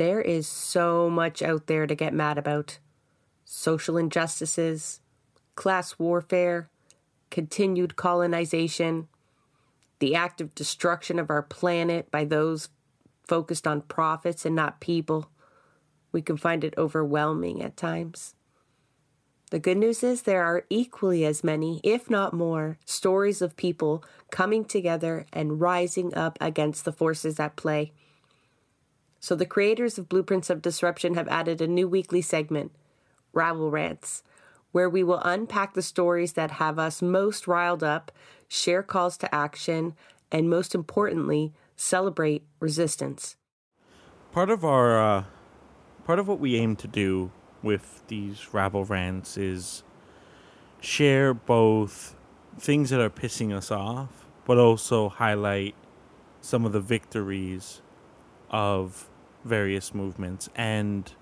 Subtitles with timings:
[0.00, 2.78] There is so much out there to get mad about
[3.44, 5.02] social injustices,
[5.56, 6.70] class warfare,
[7.30, 9.08] continued colonization,
[9.98, 12.70] the active destruction of our planet by those
[13.28, 15.28] focused on profits and not people.
[16.12, 18.34] We can find it overwhelming at times.
[19.50, 24.02] The good news is there are equally as many, if not more, stories of people
[24.30, 27.92] coming together and rising up against the forces at play.
[29.20, 32.72] So, the creators of Blueprints of Disruption have added a new weekly segment,
[33.34, 34.22] Rabble Rants,
[34.72, 38.10] where we will unpack the stories that have us most riled up,
[38.48, 39.94] share calls to action,
[40.32, 43.36] and most importantly, celebrate resistance.
[44.32, 45.24] Part of our, uh,
[46.06, 47.30] part of what we aim to do
[47.62, 49.82] with these rabble rants is
[50.80, 52.16] share both
[52.58, 55.74] things that are pissing us off, but also highlight
[56.40, 57.82] some of the victories
[58.48, 59.09] of
[59.44, 60.48] various movements.
[60.54, 61.12] And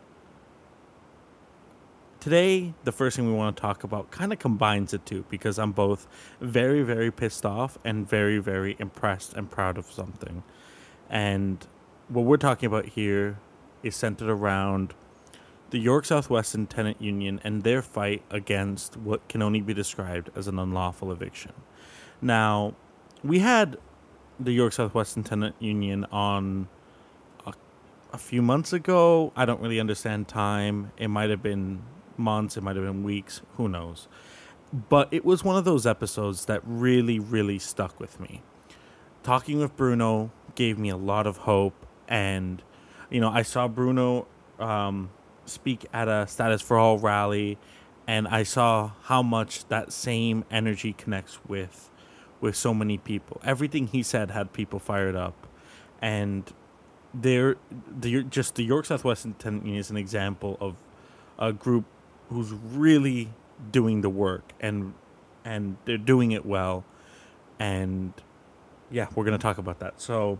[2.20, 5.58] today, the first thing we want to talk about kind of combines the two because
[5.58, 6.06] I'm both
[6.40, 10.42] very, very pissed off and very, very impressed and proud of something.
[11.08, 11.66] And
[12.08, 13.38] what we're talking about here
[13.82, 14.94] is centered around
[15.70, 20.48] the York South-Weston Tenant Union and their fight against what can only be described as
[20.48, 21.52] an unlawful eviction.
[22.22, 22.74] Now,
[23.22, 23.76] we had
[24.40, 26.68] the York South-Weston Tenant Union on
[28.12, 29.32] a few months ago.
[29.36, 30.92] I don't really understand time.
[30.96, 31.82] It might have been
[32.16, 34.08] months, it might have been weeks, who knows.
[34.72, 38.42] But it was one of those episodes that really, really stuck with me.
[39.22, 41.86] Talking with Bruno gave me a lot of hope.
[42.06, 42.62] And,
[43.10, 44.26] you know, I saw Bruno
[44.58, 45.10] um,
[45.46, 47.58] speak at a Status for All rally,
[48.06, 51.90] and I saw how much that same energy connects with
[52.40, 53.40] with so many people.
[53.44, 55.46] Everything he said had people fired up.
[56.00, 56.52] And
[57.14, 57.56] they're
[58.00, 59.34] the just the York South-Weston
[59.66, 60.76] is an example of
[61.38, 61.84] a group
[62.28, 63.30] who's really
[63.72, 64.94] doing the work and
[65.44, 66.84] and they're doing it well
[67.58, 68.12] and
[68.90, 70.38] yeah we're going to talk about that so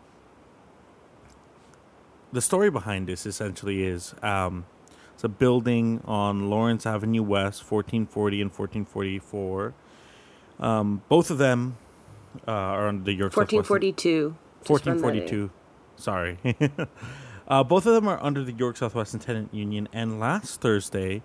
[2.32, 4.66] the story behind this essentially is um,
[5.14, 9.74] it's a building on Lawrence Avenue West, 1440 and 1444.
[10.60, 11.76] Um, both of them
[12.46, 14.36] uh, are under the York 1442.
[14.66, 15.50] 1442.
[15.98, 16.38] Sorry.
[17.48, 21.22] uh, both of them are under the York South-Weston Tenant Union, and last Thursday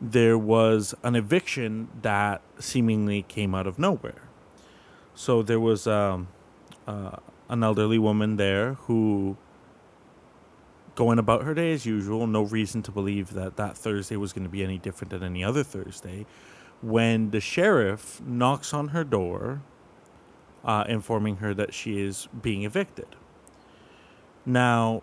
[0.00, 4.28] there was an eviction that seemingly came out of nowhere.
[5.14, 6.26] So there was um,
[6.88, 7.16] uh,
[7.48, 9.36] an elderly woman there who,
[10.96, 14.44] going about her day as usual, no reason to believe that that Thursday was going
[14.44, 16.26] to be any different than any other Thursday,
[16.80, 19.62] when the sheriff knocks on her door,
[20.64, 23.14] uh, informing her that she is being evicted.
[24.44, 25.02] Now,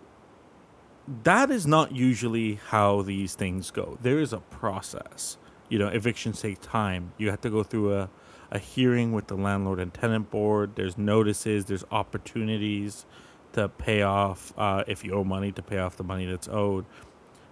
[1.24, 3.98] that is not usually how these things go.
[4.02, 5.38] There is a process.
[5.68, 7.12] You know, evictions take time.
[7.18, 8.10] You have to go through a,
[8.50, 10.76] a hearing with the landlord and tenant board.
[10.76, 13.06] There's notices, there's opportunities
[13.52, 16.84] to pay off uh, if you owe money to pay off the money that's owed.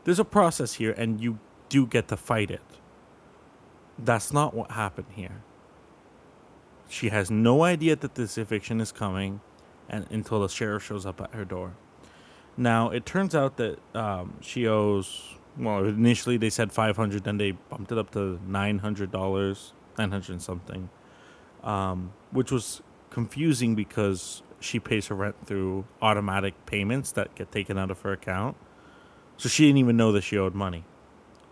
[0.05, 1.39] There's a process here, and you
[1.69, 2.63] do get to fight it.
[3.99, 5.43] That's not what happened here.
[6.89, 9.41] She has no idea that this eviction is coming
[9.89, 11.75] and until the sheriff shows up at her door.
[12.57, 15.35] Now it turns out that um, she owes.
[15.57, 19.73] Well, initially they said five hundred, then they bumped it up to nine hundred dollars,
[19.99, 20.89] nine hundred something,
[21.65, 27.77] um, which was confusing because she pays her rent through automatic payments that get taken
[27.79, 28.57] out of her account.
[29.37, 30.85] So she didn't even know that she owed money,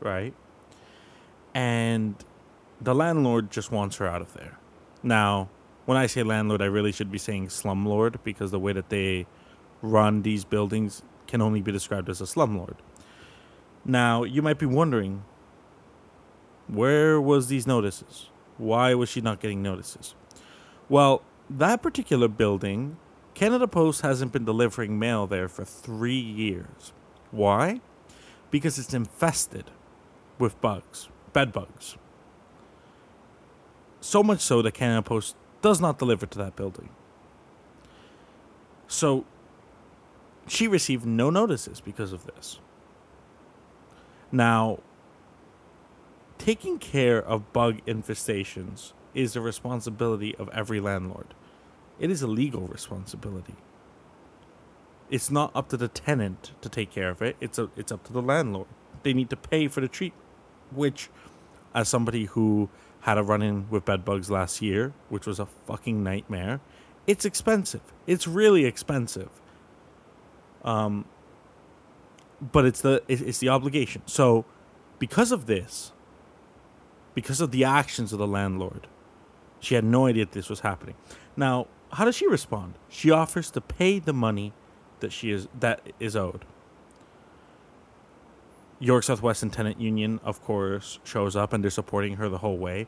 [0.01, 0.35] right?
[1.55, 2.15] And
[2.81, 4.59] the landlord just wants her out of there.
[5.03, 5.49] Now,
[5.87, 9.27] when I say landlord, I really should be saying slumlord because the way that they
[9.81, 12.77] run these buildings can only be described as a slumlord.
[13.85, 15.23] Now, you might be wondering,
[16.67, 18.31] where was these notices?
[18.59, 20.15] Why was she not getting notices?
[20.88, 22.97] Well, that particular building,
[23.35, 26.93] Canada Post hasn't been delivering mail there for three years.
[27.31, 27.81] Why?
[28.50, 29.71] Because it's infested
[30.39, 31.97] with bugs, bed bugs.
[34.00, 35.37] So much so that Canada Post
[35.67, 36.91] does not deliver to that building.
[38.87, 39.25] So
[40.47, 42.61] she received no notices because of this.
[44.31, 44.79] Now,
[46.39, 51.35] taking care of bug infestations is the responsibility of every landlord.
[51.99, 53.57] It is a legal responsibility.
[55.11, 57.35] It's not up to the tenant to take care of it.
[57.41, 58.69] It's a, it's up to the landlord.
[59.03, 60.23] They need to pay for the treatment,
[60.71, 61.11] which,
[61.75, 62.69] as somebody who
[63.06, 66.61] had a run in with bed bugs last year, which was a fucking nightmare.
[67.06, 67.82] It's expensive.
[68.06, 69.31] It's really expensive.
[70.64, 71.05] Um,
[72.41, 74.03] but it's the it- it's the obligation.
[74.06, 74.44] So,
[74.99, 75.93] because of this,
[77.14, 78.88] because of the actions of the landlord,
[79.61, 80.97] she had no idea this was happening.
[81.37, 82.75] Now, how does she respond?
[82.88, 84.53] She offers to pay the money
[85.00, 86.44] that she is that is owed.
[88.78, 92.87] York South-Weston Tenant Union, of course, shows up and they're supporting her the whole way.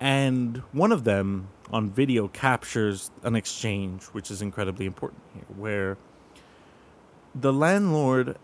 [0.00, 5.96] And one of them on video captures an exchange, which is incredibly important here, where
[7.34, 8.36] the landlord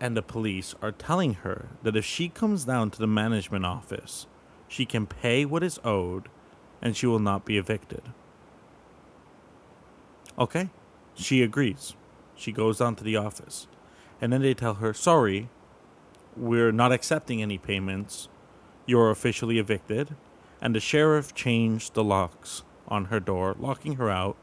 [0.00, 4.26] and the police are telling her that if she comes down to the management office,
[4.68, 6.28] she can pay what is owed
[6.82, 8.02] and she will not be evicted.
[10.38, 10.70] Okay,
[11.14, 11.94] she agrees.
[12.34, 13.68] She goes down to the office.
[14.20, 15.48] And then they tell her, sorry,
[16.36, 18.28] we're not accepting any payments.
[18.86, 20.16] You're officially evicted.
[20.60, 24.36] And the sheriff changed the locks on her door, locking her out,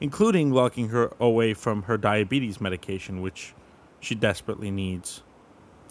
[0.00, 3.54] including locking her away from her diabetes medication, which
[4.00, 5.22] she desperately needs.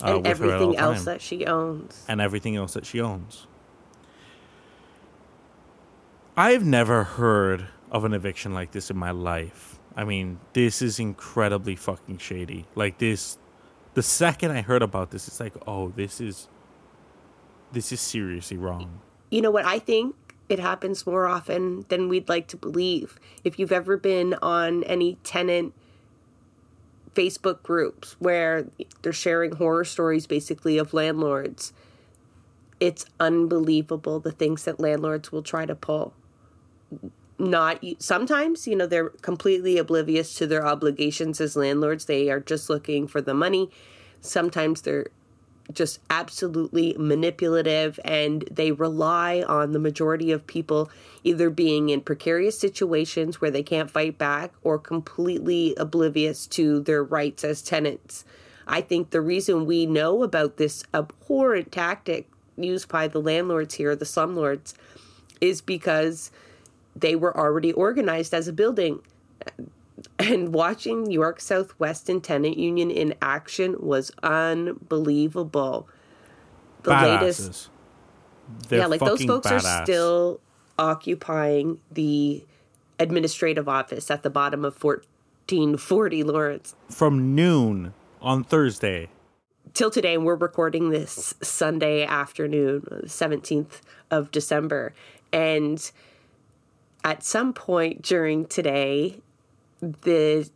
[0.03, 1.05] uh, and with her at all everything else time.
[1.05, 2.05] that she owns.
[2.07, 3.47] and everything else that she owns.
[6.37, 9.79] I've never heard of an eviction like this in my life.
[9.95, 12.65] I mean, this is incredibly fucking shady.
[12.75, 13.37] Like this
[13.93, 16.47] the second I heard about this, it's like, oh, this is
[17.71, 19.01] this is seriously wrong.
[19.29, 19.65] You know what?
[19.65, 20.15] I think
[20.49, 23.17] it happens more often than we'd like to believe.
[23.43, 25.73] If you've ever been on any tenant
[27.15, 28.67] Facebook groups where
[29.01, 31.71] they're sharing horror stories basically of landlords,
[32.79, 36.13] it's unbelievable the things that landlords will try to pull.
[37.41, 42.05] Not sometimes, you know, they're completely oblivious to their obligations as landlords.
[42.05, 43.71] They are just looking for the money.
[44.21, 45.07] Sometimes they're
[45.73, 50.91] just absolutely manipulative and they rely on the majority of people
[51.23, 57.03] either being in precarious situations where they can't fight back or completely oblivious to their
[57.03, 58.23] rights as tenants.
[58.67, 63.95] I think the reason we know about this abhorrent tactic used by the landlords here,
[63.95, 64.75] the slumlords,
[65.39, 66.29] is because
[66.95, 69.01] they were already organized as a building
[70.19, 75.87] and watching York South-Weston Tenant Union in action was unbelievable.
[76.83, 77.69] The latest,
[78.69, 79.63] They're yeah, like those folks badass.
[79.63, 80.39] are still
[80.79, 82.43] occupying the
[82.99, 89.09] administrative office at the bottom of 1440 Lawrence from noon on Thursday.
[89.73, 90.15] till today.
[90.15, 94.93] And we're recording this Sunday afternoon, 17th of December.
[95.31, 95.91] And
[97.03, 99.19] at some point during today,
[99.79, 100.49] the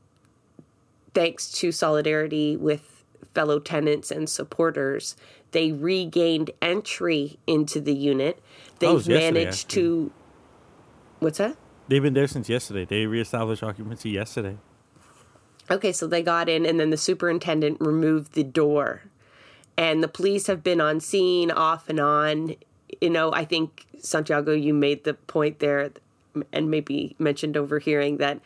[1.13, 3.03] thanks to solidarity with
[3.33, 5.15] fellow tenants and supporters,
[5.51, 8.41] they regained entry into the unit.
[8.81, 10.11] Oh, They've managed to.
[11.19, 11.55] What's that?
[11.87, 12.85] They've been there since yesterday.
[12.85, 14.57] They reestablished occupancy yesterday.
[15.69, 19.03] Okay, so they got in, and then the superintendent removed the door.
[19.77, 22.55] And the police have been on scene off and on.
[23.01, 25.91] You know, I think, Santiago, you made the point there,
[26.51, 28.39] and maybe mentioned overhearing that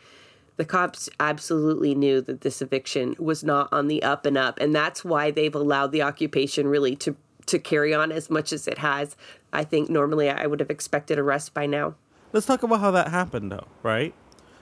[0.56, 4.58] the cops absolutely knew that this eviction was not on the up and up.
[4.60, 8.68] And that's why they've allowed the occupation really to, to carry on as much as
[8.68, 9.16] it has.
[9.52, 11.94] I think normally I would have expected arrest by now.
[12.32, 14.14] Let's talk about how that happened though, right?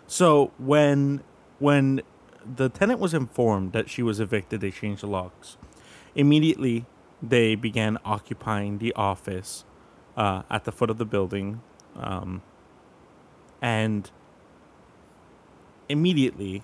[0.06, 1.22] So when
[1.58, 2.02] when
[2.46, 5.56] the tenant was informed that she was evicted, they changed the locks.
[6.14, 6.86] Immediately
[7.20, 9.64] they began occupying the office
[10.16, 11.60] uh, at the foot of the building.
[11.96, 12.42] Um,
[13.60, 14.10] and
[15.88, 16.62] immediately,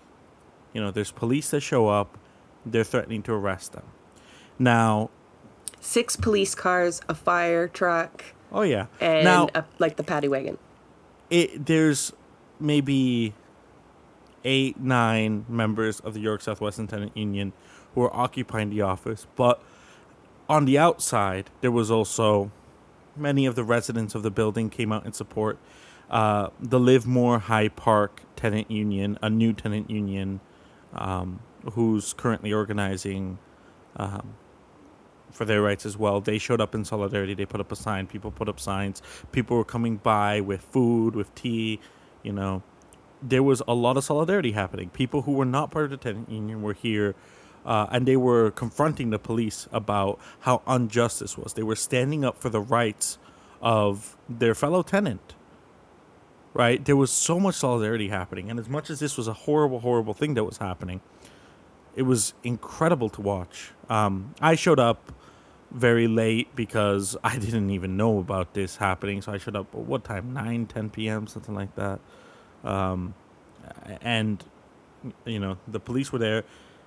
[0.73, 2.19] you know, there's police that show up,
[2.65, 3.85] they're threatening to arrest them.
[4.59, 5.11] Now,
[5.81, 8.87] Six police cars, a fire truck, oh yeah.
[9.01, 10.57] and now, a, like the paddy wagon.
[11.29, 12.11] it there's
[12.59, 13.35] maybe
[14.45, 17.53] eight nine members of the York South-Weston Tenant Union
[17.95, 19.63] who are occupying the office, but
[20.49, 22.51] on the outside there was also
[23.15, 25.59] many of the residents of the building came out in support.
[26.11, 30.41] Uh, the Livermore High Park Tenant Union, a new tenant union,
[30.93, 31.41] um,
[31.73, 33.39] who's currently organizing
[33.97, 34.35] um,
[35.31, 36.21] for their rights as well.
[36.21, 37.35] They showed up in solidarity.
[37.35, 38.07] They put up a sign.
[38.07, 39.03] People put up signs.
[39.33, 41.81] People were coming by with food, with tea.
[42.23, 42.63] You know,
[43.23, 44.91] there was a lot of solidarity happening.
[44.91, 47.15] People who were not part of the tenant union were here,
[47.65, 51.55] uh, and they were confronting the police about how unjust this was.
[51.55, 53.19] They were standing up for the rights
[53.61, 55.35] of their fellow tenant.
[56.55, 56.85] Right?
[56.85, 60.15] There was so much solidarity happening, and as much as this was a horrible, horrible
[60.15, 61.01] thing that was happening,
[61.97, 63.73] it was incredible to watch.
[63.91, 65.13] Um, I showed up
[65.73, 69.21] very late because I didn't even know about this happening.
[69.21, 70.33] So I showed up what time?
[70.33, 72.01] 9, 10 p.m., something like that.
[72.63, 73.15] Um,
[74.01, 74.43] and,
[75.25, 76.45] you know, the police were there.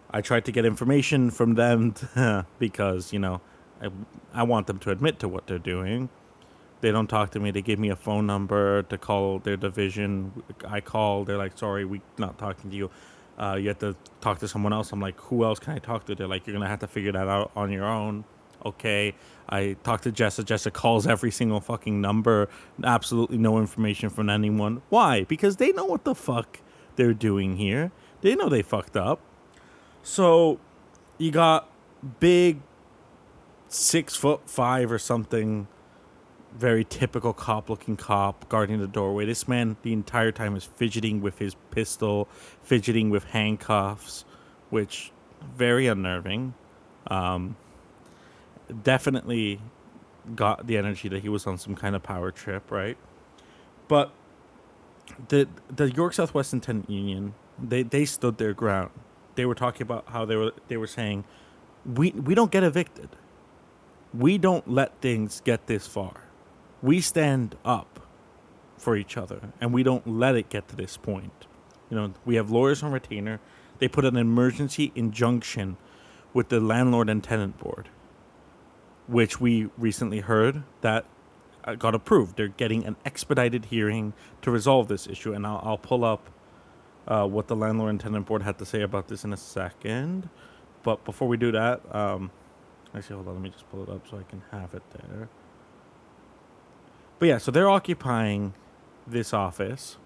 [0.09, 1.93] I tried to get information from them
[2.59, 3.41] because you know
[3.81, 3.89] I
[4.33, 6.09] I want them to admit to what they're doing.
[6.81, 7.51] They don't talk to me.
[7.51, 10.43] They give me a phone number to call their division.
[10.67, 11.23] I call.
[11.23, 12.89] They're like, "Sorry, we're not talking to you.
[13.37, 16.05] Uh, you have to talk to someone else." I'm like, "Who else can I talk
[16.05, 18.25] to?" They're like, "You're gonna have to figure that out on your own."
[18.65, 19.15] Okay.
[19.49, 20.43] I talk to Jessa.
[20.43, 22.49] Jessa calls every single fucking number.
[22.83, 24.81] Absolutely no information from anyone.
[24.89, 25.23] Why?
[25.23, 26.59] Because they know what the fuck
[26.95, 27.91] they're doing here.
[28.21, 29.21] They know they fucked up.
[30.03, 30.59] So
[31.17, 31.69] you got
[32.19, 32.61] big
[33.69, 35.67] six foot five or something,
[36.55, 39.25] very typical cop looking cop guarding the doorway.
[39.25, 42.27] This man the entire time is fidgeting with his pistol,
[42.63, 44.25] fidgeting with handcuffs,
[44.69, 45.11] which
[45.55, 46.53] very unnerving.
[47.07, 47.55] Um,
[48.83, 49.61] definitely
[50.35, 52.97] got the energy that he was on some kind of power trip, right?
[53.87, 54.11] But
[55.29, 58.91] the the York South-Weston Tenant Union, they they stood their ground.
[59.35, 61.23] They were talking about how they were they were saying,
[61.85, 63.09] we we don't get evicted.
[64.13, 66.26] We don't let things get this far.
[66.81, 67.99] We stand up
[68.77, 71.47] for each other, and we don't let it get to this point.
[71.89, 73.39] You know, we have lawyers on retainer.
[73.79, 75.77] They put an emergency injunction
[76.33, 77.89] with the landlord and tenant board
[79.07, 81.05] which we recently heard that
[81.63, 82.37] uh, got approved.
[82.37, 86.29] They're getting an expedited hearing to resolve this issue, and I'll, I'll pull up
[87.07, 90.29] uh, what the landlord and tenant board had to say about this in a second.
[90.83, 92.31] But before we do that, um,
[92.93, 95.29] actually, hold on, let me just pull it up so I can have it there.
[97.19, 98.53] But yeah, so they're occupying
[99.07, 99.97] this office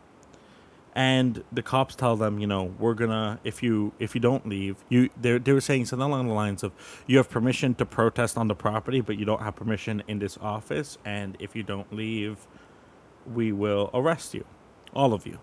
[0.94, 4.84] and the cops tell them, you know, we're gonna if you if you don't leave,
[4.90, 6.74] you they they were saying something along the lines of
[7.08, 10.38] you have permission to protest on the property, but you don't have permission in this
[10.42, 12.46] office, and if you don't leave,
[13.26, 14.46] we will arrest you,
[14.94, 15.40] all of you.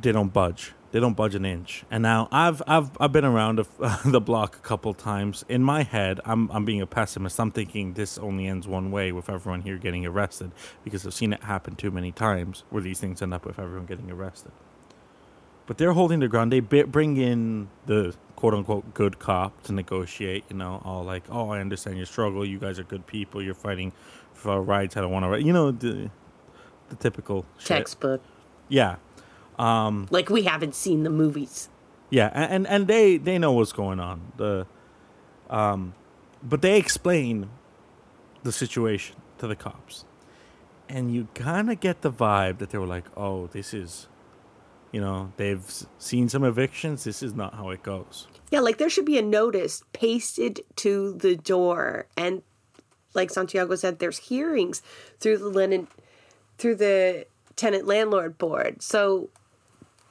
[0.00, 0.72] They don't budge.
[0.92, 1.84] They don't budge an inch.
[1.90, 3.58] And now I've I've I've been around
[4.04, 5.44] the block a couple times.
[5.48, 7.38] In my head, I'm I'm being a pessimist.
[7.40, 10.52] I'm thinking this only ends one way with everyone here getting arrested
[10.84, 13.86] because I've seen it happen too many times where these things end up with everyone
[13.86, 14.52] getting arrested.
[15.66, 16.52] But they're holding their ground.
[16.52, 20.44] They bring in the quote unquote good cop to negotiate.
[20.48, 22.46] You know, all like, oh, I understand your struggle.
[22.46, 23.42] You guys are good people.
[23.42, 23.92] You're fighting
[24.32, 24.96] for rights.
[24.96, 25.42] I don't want to.
[25.42, 26.10] You know, the
[26.88, 28.22] the typical textbook.
[28.68, 28.96] Yeah,
[29.58, 31.68] um, like we haven't seen the movies.
[32.10, 34.32] Yeah, and and they they know what's going on.
[34.36, 34.66] The,
[35.50, 35.94] um,
[36.42, 37.50] but they explain
[38.42, 40.04] the situation to the cops,
[40.88, 44.08] and you kind of get the vibe that they were like, "Oh, this is."
[44.92, 45.62] You know, they've
[45.98, 47.04] seen some evictions.
[47.04, 48.28] This is not how it goes.
[48.50, 52.06] Yeah, like there should be a notice pasted to the door.
[52.16, 52.42] And
[53.12, 54.80] like Santiago said, there's hearings
[55.18, 55.88] through the linen,
[56.56, 58.80] through the tenant landlord board.
[58.80, 59.28] So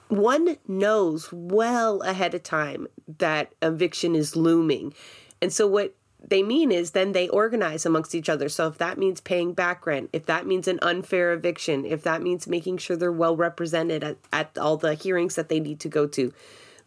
[0.08, 4.94] one knows well ahead of time that eviction is looming.
[5.42, 5.96] And so what
[6.28, 8.50] they mean is then they organize amongst each other.
[8.50, 12.22] So if that means paying back rent, if that means an unfair eviction, if that
[12.22, 15.90] means making sure they're well represented at, at all the hearings that they need to
[15.90, 16.34] go to,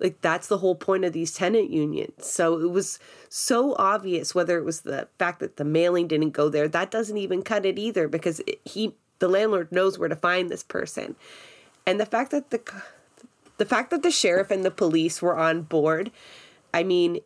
[0.01, 2.27] like that's the whole point of these tenant unions.
[2.27, 2.99] So it was
[3.29, 7.17] so obvious whether it was the fact that the mailing didn't go there, that doesn't
[7.17, 11.17] even cut it either because it, he the landlord knows where to find this person.
[11.85, 12.61] And the fact that the
[13.59, 16.11] the fact that the sheriff and the police were on board,
[16.73, 17.21] I mean,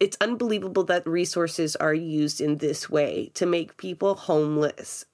[0.00, 5.04] it's unbelievable that resources are used in this way to make people homeless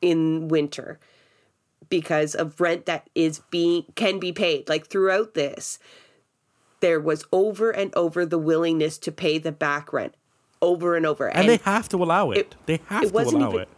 [0.00, 0.98] in winter
[1.90, 4.68] because of rent that is being can be paid.
[4.68, 5.78] Like throughout this
[6.80, 10.14] there was over and over the willingness to pay the back rent
[10.62, 11.28] over and over.
[11.28, 13.68] And, and they have to allow it, it they have to allow even, it.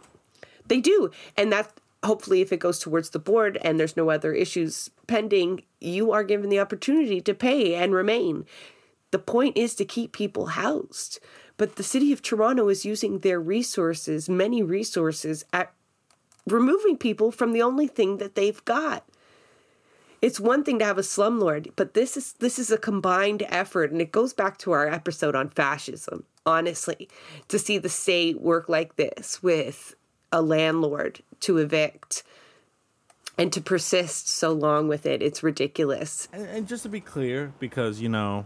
[0.67, 1.11] They do.
[1.35, 1.71] And that
[2.03, 6.23] hopefully if it goes towards the board and there's no other issues pending you are
[6.23, 8.45] given the opportunity to pay and remain.
[9.11, 11.19] The point is to keep people housed.
[11.57, 15.73] But the city of toronto is using their resources many resources at
[16.47, 19.05] removing people from the only thing that they've got.
[20.21, 23.91] It's one thing to have a slumlord but this is this is a combined effort
[23.91, 27.09] and it goes back to our episode on fascism honestly
[27.47, 29.95] to see the state work like this with
[30.31, 32.23] a landlord to evict
[33.37, 36.27] and to persist so long with it it's ridiculous.
[36.31, 38.45] And, and, just to be clear because you know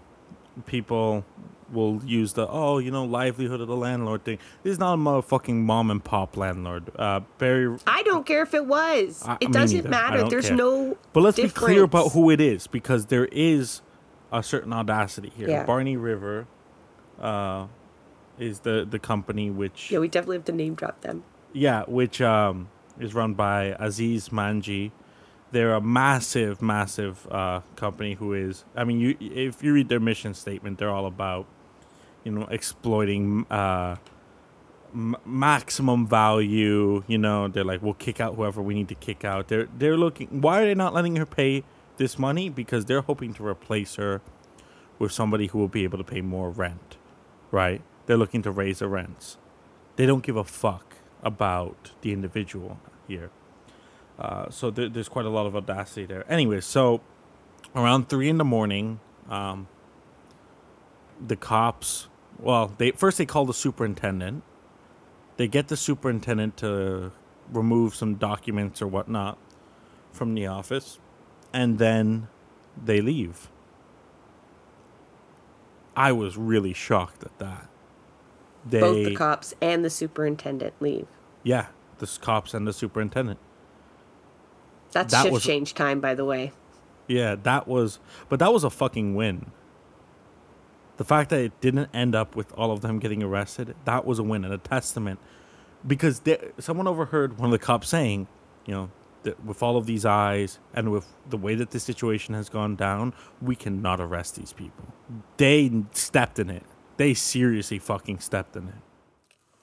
[0.66, 1.26] people
[1.72, 4.38] will use the oh you know livelihood of the landlord thing.
[4.64, 6.92] This is not a motherfucking mom and pop landlord.
[6.96, 9.24] Uh barry i don't care if it was.
[9.26, 10.28] I, it doesn't matter.
[10.30, 10.58] there's care.
[10.58, 11.54] no but let's difference.
[11.54, 13.82] be clear about who it is because there is
[14.32, 15.50] a certain audacity here.
[15.50, 15.66] Yeah.
[15.66, 16.48] barney river
[17.20, 17.68] uh
[18.38, 21.24] is the the company which yeah we definitely have to name drop them
[21.56, 22.70] yeah which um
[23.00, 24.92] is run by Aziz Manji.
[25.52, 28.66] they're a massive, massive uh, company who is.
[28.76, 31.46] I mean, you if you read their mission statement, they're all about,
[32.26, 33.98] you know, exploiting uh,
[34.94, 37.04] m- maximum value.
[37.08, 39.48] You know, they're like, we'll kick out whoever we need to kick out.
[39.50, 40.42] They're they're looking.
[40.42, 41.64] Why are they not letting her pay
[41.98, 42.50] this money?
[42.50, 44.22] Because they're hoping to replace her
[45.00, 46.98] with somebody who will be able to pay more rent.
[47.52, 47.82] Right?
[48.06, 49.38] They're looking to raise the rents.
[49.96, 50.85] They don't give a fuck
[51.26, 53.32] about the individual here.
[54.18, 56.24] Uh, so there, there's quite a lot of audacity there.
[56.32, 57.02] Anyway, so
[57.76, 59.68] around three in the morning, um,
[61.26, 62.08] the cops.
[62.40, 64.44] Well, they first they call the superintendent.
[65.38, 67.12] They get the superintendent to
[67.52, 69.38] remove some documents or whatnot
[70.12, 71.00] from the office,
[71.52, 72.28] and then
[72.82, 73.50] they leave.
[75.96, 77.70] I was really shocked at that.
[78.66, 81.08] They, Both the cops and the superintendent leave.
[81.46, 81.68] Yeah,
[82.00, 83.40] the cops and the superintendent.
[84.92, 86.52] That's that shift was, change time, by the way.
[87.08, 89.52] Yeah, that was, but that was a fucking win.
[90.98, 94.18] The fact that it didn't end up with all of them getting arrested, that was
[94.18, 95.20] a win and a testament.
[95.86, 96.22] Because
[96.58, 98.28] someone overheard one of the cops saying,
[98.66, 98.92] you know,
[99.24, 102.76] that with all of these eyes and with the way that the situation has gone
[102.76, 104.86] down, we cannot arrest these people.
[105.38, 106.64] They stepped in it.
[106.98, 108.76] They seriously fucking stepped in it.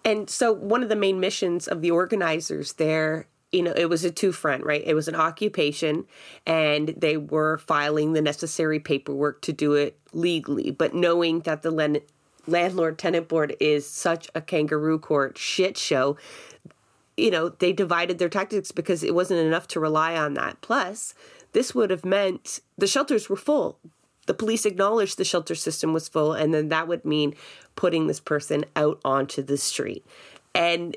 [0.04, 4.02] And so, one of the main missions of the organizers there you know, it was
[4.02, 4.82] a two front, right?
[4.84, 6.06] It was an occupation
[6.46, 11.70] and they were filing the necessary paperwork to do it legally, but knowing that the
[11.70, 12.00] len-
[12.46, 16.16] landlord tenant board is such a kangaroo court shit show,
[17.16, 20.60] you know, they divided their tactics because it wasn't enough to rely on that.
[20.62, 21.14] Plus,
[21.52, 23.78] this would have meant the shelters were full.
[24.26, 27.34] The police acknowledged the shelter system was full, and then that would mean
[27.76, 30.04] putting this person out onto the street.
[30.54, 30.96] And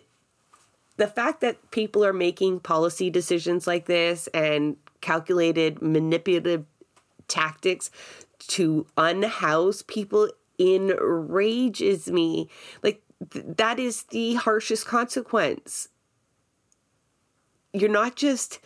[0.97, 6.65] the fact that people are making policy decisions like this and calculated manipulative
[7.27, 7.91] tactics
[8.39, 12.49] to unhouse people enrages me.
[12.81, 15.89] Like, th- that is the harshest consequence.
[17.73, 18.59] You're not just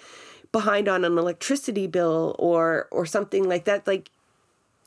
[0.52, 4.10] behind on an electricity bill or or something like that like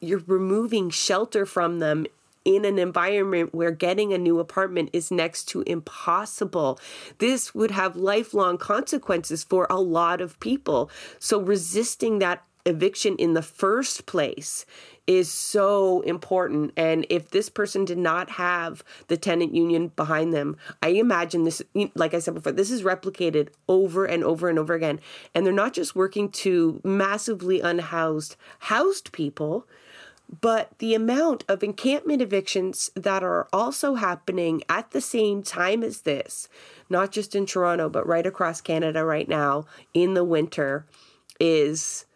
[0.01, 2.07] you're removing shelter from them
[2.45, 6.79] in an environment where getting a new apartment is next to impossible.
[7.19, 10.91] This would have lifelong consequences for a lot of people.
[11.19, 14.65] So resisting that eviction in the first place
[15.07, 16.73] is so important.
[16.77, 21.61] And if this person did not have the tenant union behind them, I imagine this,
[21.95, 25.01] like I said before, this is replicated over and over and over again.
[25.35, 29.67] And they're not just working to massively unhoused housed people,
[30.41, 36.03] but the amount of encampment evictions that are also happening at the same time as
[36.03, 36.49] this,
[36.89, 40.87] not just in Toronto, but right across Canada right now in the winter,
[41.39, 42.07] is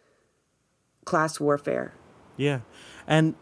[1.05, 1.93] class warfare.
[2.37, 2.61] Yeah,
[3.05, 3.35] and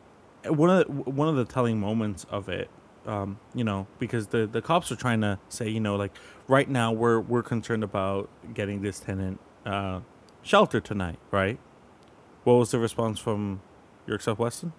[0.47, 2.69] one of the, one of the telling moments of it,
[3.05, 6.11] um, you know, because the the cops are trying to say, you know, like
[6.47, 10.01] right now we're we're concerned about getting this tenant uh,
[10.41, 11.59] shelter tonight, right?
[12.43, 13.61] What was the response from
[14.13, 14.73] York South-Weston,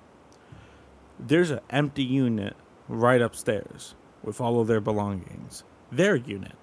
[1.18, 2.56] there's an empty unit
[2.88, 5.64] right upstairs with all of their belongings.
[5.90, 6.54] Their unit.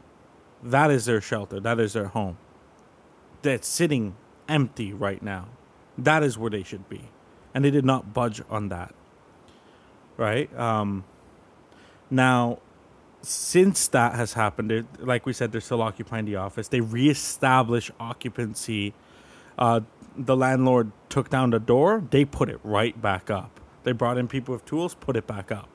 [0.62, 1.60] That is their shelter.
[1.60, 2.38] That is their home.
[3.42, 4.16] That's sitting
[4.48, 5.50] empty right now.
[5.98, 7.10] That is where they should be.
[7.54, 8.94] And they did not budge on that.
[10.18, 10.56] Right?
[10.58, 11.04] Um,
[12.10, 12.60] now,
[13.22, 16.68] since that has happened, like we said, they're still occupying the office.
[16.68, 18.94] They reestablish occupancy
[19.58, 19.82] uh,
[20.18, 23.60] the landlord took down the door, they put it right back up.
[23.84, 25.70] They brought in people with tools, put it back up.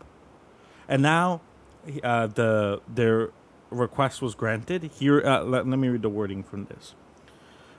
[0.88, 1.40] And now
[2.02, 3.30] uh, the their
[3.70, 4.90] request was granted.
[4.98, 6.94] Here, uh, let, let me read the wording from this.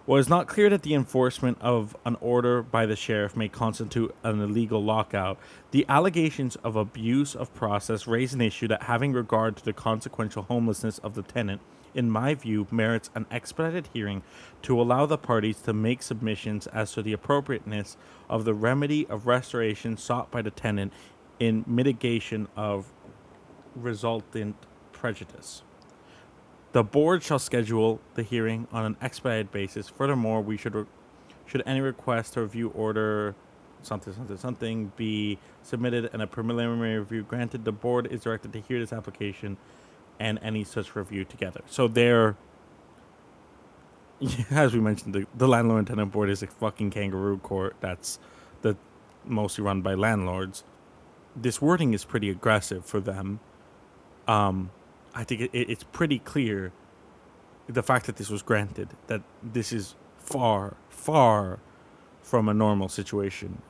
[0.06, 4.14] Well, it's not clear that the enforcement of an order by the sheriff may constitute
[4.24, 5.38] an illegal lockout.
[5.70, 10.44] The allegations of abuse of process raise an issue that, having regard to the consequential
[10.44, 11.62] homelessness of the tenant,
[11.94, 14.24] in my view, merits an expedited hearing
[14.64, 17.98] to allow the parties to make submissions as to the appropriateness
[18.30, 20.94] of the remedy of restoration sought by the tenant
[21.40, 22.92] in mitigation of
[23.76, 24.56] resultant
[24.92, 25.64] prejudice.
[26.72, 29.90] The board shall schedule the hearing on an expedited basis.
[29.90, 30.86] Furthermore, we should re-
[31.46, 33.34] should any request to review order
[33.82, 38.60] something something something be submitted and a preliminary review granted, the board is directed to
[38.62, 39.58] hear this application
[40.20, 41.62] and any such review together.
[41.68, 42.36] So they're,
[44.52, 48.20] as we mentioned, the, the landlord and tenant board is a fucking kangaroo court that's
[48.62, 48.76] the
[49.26, 50.64] mostly run by landlords.
[51.36, 53.40] This wording is pretty aggressive for them.
[54.28, 54.72] Um,
[55.16, 56.72] I think it, it's pretty clear
[57.68, 61.60] the fact that this was granted that this is far, far
[62.22, 63.62] from a normal situation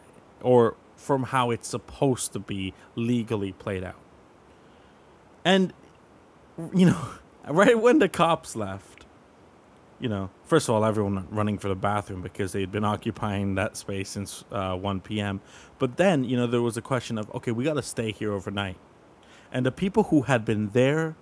[0.42, 4.00] or from how it's supposed to be legally played out.
[5.46, 5.74] And,
[6.74, 7.10] you know,
[7.48, 9.06] right when the cops left,
[10.00, 13.76] you know, first of all, everyone running for the bathroom because they'd been occupying that
[13.76, 15.42] space since uh, 1 p.m.
[15.78, 18.32] But then, you know, there was a question of, okay, we got to stay here
[18.32, 18.78] overnight.
[19.52, 21.16] And the people who had been there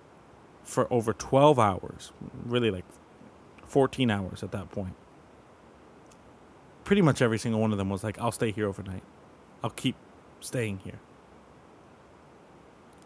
[0.62, 2.12] for over 12 hours,
[2.44, 2.84] really like
[3.66, 4.94] 14 hours at that point,
[6.84, 9.02] pretty much every single one of them was like, I'll stay here overnight.
[9.62, 9.96] I'll keep
[10.40, 11.00] staying here.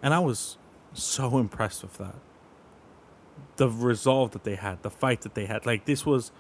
[0.03, 0.59] And I was
[0.95, 2.17] so impressed with that
[3.57, 5.67] the resolve that they had, the fight that they had.
[5.67, 6.33] Like this was,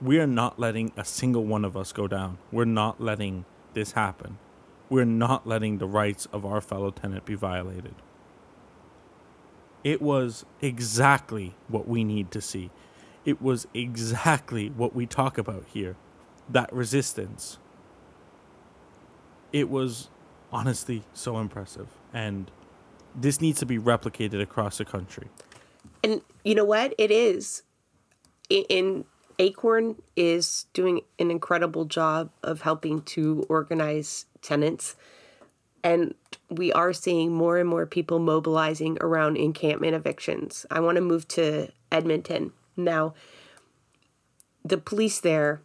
[0.00, 2.38] we are not letting a single one of us go down.
[2.52, 3.44] We're not letting
[3.74, 4.38] this happen.
[4.88, 7.94] We're not letting the rights of our fellow tenant be violated.
[9.82, 12.70] It was exactly what we need to see.
[13.24, 15.96] It was exactly what we talk about here
[16.48, 17.58] that resistance.
[19.52, 20.08] It was
[20.52, 21.88] honestly so impressive.
[22.12, 22.50] And
[23.14, 25.28] this needs to be replicated across the country.
[26.02, 26.94] And you know what?
[26.98, 27.62] It is.
[28.48, 29.04] In
[29.38, 34.96] Acorn is doing an incredible job of helping to organize tenants.
[35.82, 36.14] And
[36.50, 40.66] we are seeing more and more people mobilizing around encampment evictions.
[40.70, 42.52] I want to move to Edmonton.
[42.76, 43.14] Now,
[44.62, 45.62] the police there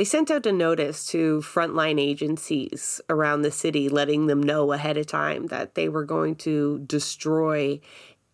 [0.00, 4.96] They sent out a notice to frontline agencies around the city, letting them know ahead
[4.96, 7.80] of time that they were going to destroy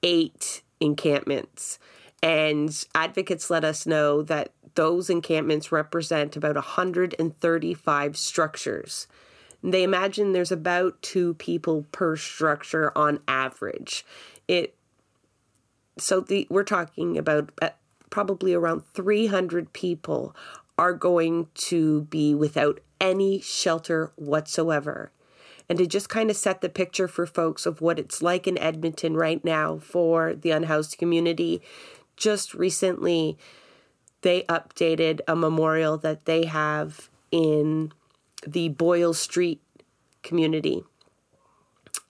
[0.01, 1.81] eight encampments.
[2.23, 9.09] And advocates let us know that those encampments represent about 135 structures.
[9.61, 14.07] They imagine there's about two people per structure on average.
[14.47, 14.77] It
[15.99, 17.71] so the we're talking about uh,
[18.09, 20.37] probably around 300 people
[20.79, 25.11] are going to be without any shelter whatsoever.
[25.69, 28.57] And to just kind of set the picture for folks of what it's like in
[28.59, 31.61] Edmonton right now for the unhoused community,
[32.17, 33.37] just recently
[34.23, 37.93] they updated a memorial that they have in
[38.47, 39.61] the Boyle Street
[40.23, 40.85] community.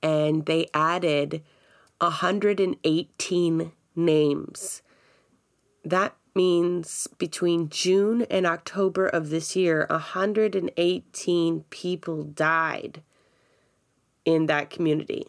[0.03, 1.43] And they added
[2.01, 4.83] 118 names.
[5.85, 13.03] That means between June and October of this year, 118 people died
[14.25, 15.25] in that community.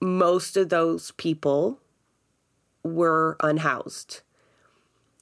[0.00, 1.78] Most of those people
[2.82, 4.22] were unhoused.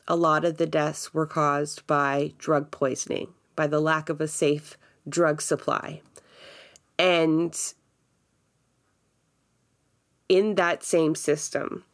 [0.08, 4.28] A lot of the deaths were caused by drug poisoning, by the lack of a
[4.28, 6.00] safe drug supply.
[6.98, 7.56] And
[10.28, 11.84] in that same system,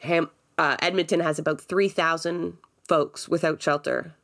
[0.00, 2.56] Ham- uh, Edmonton has about 3,000
[2.88, 4.14] folks without shelter.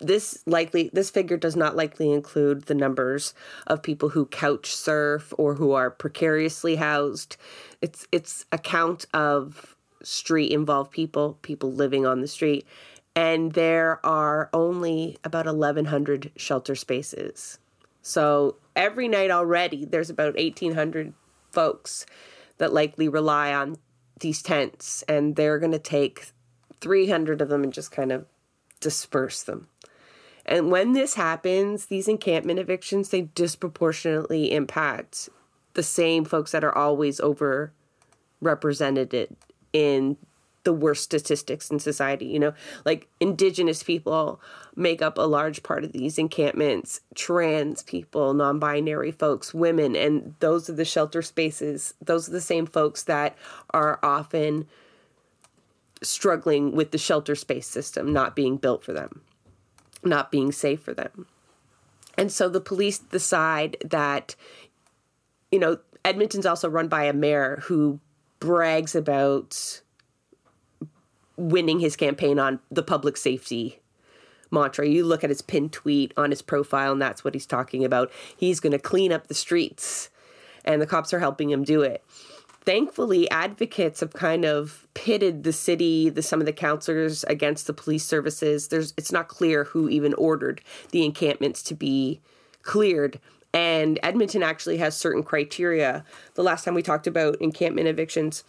[0.00, 3.34] This likely this figure does not likely include the numbers
[3.68, 7.36] of people who couch surf or who are precariously housed.
[7.80, 12.66] It's it's a count of street involved people, people living on the street,
[13.14, 17.60] and there are only about 1100 shelter spaces.
[18.02, 21.14] So every night already there's about 1800
[21.52, 22.06] folks
[22.58, 23.76] that likely rely on
[24.22, 26.32] these tents and they're going to take
[26.80, 28.26] 300 of them and just kind of
[28.80, 29.68] disperse them.
[30.44, 35.28] And when this happens, these encampment evictions, they disproportionately impact
[35.74, 37.72] the same folks that are always over
[38.40, 39.36] represented
[39.72, 40.16] in
[40.64, 42.26] the worst statistics in society.
[42.26, 44.40] You know, like indigenous people
[44.74, 50.34] make up a large part of these encampments, trans people, non binary folks, women, and
[50.40, 51.94] those are the shelter spaces.
[52.00, 53.36] Those are the same folks that
[53.70, 54.66] are often
[56.02, 59.22] struggling with the shelter space system not being built for them,
[60.02, 61.26] not being safe for them.
[62.18, 64.34] And so the police decide that,
[65.50, 68.00] you know, Edmonton's also run by a mayor who
[68.40, 69.80] brags about
[71.36, 73.80] winning his campaign on the public safety
[74.52, 74.86] mantra.
[74.86, 78.12] You look at his pinned tweet on his profile, and that's what he's talking about.
[78.36, 80.10] He's going to clean up the streets,
[80.64, 82.04] and the cops are helping him do it.
[82.64, 87.72] Thankfully, advocates have kind of pitted the city, the some of the councilors against the
[87.72, 88.68] police services.
[88.68, 90.60] There's it's not clear who even ordered
[90.92, 92.20] the encampments to be
[92.62, 93.18] cleared.
[93.52, 96.04] And Edmonton actually has certain criteria.
[96.34, 98.44] The last time we talked about encampment evictions,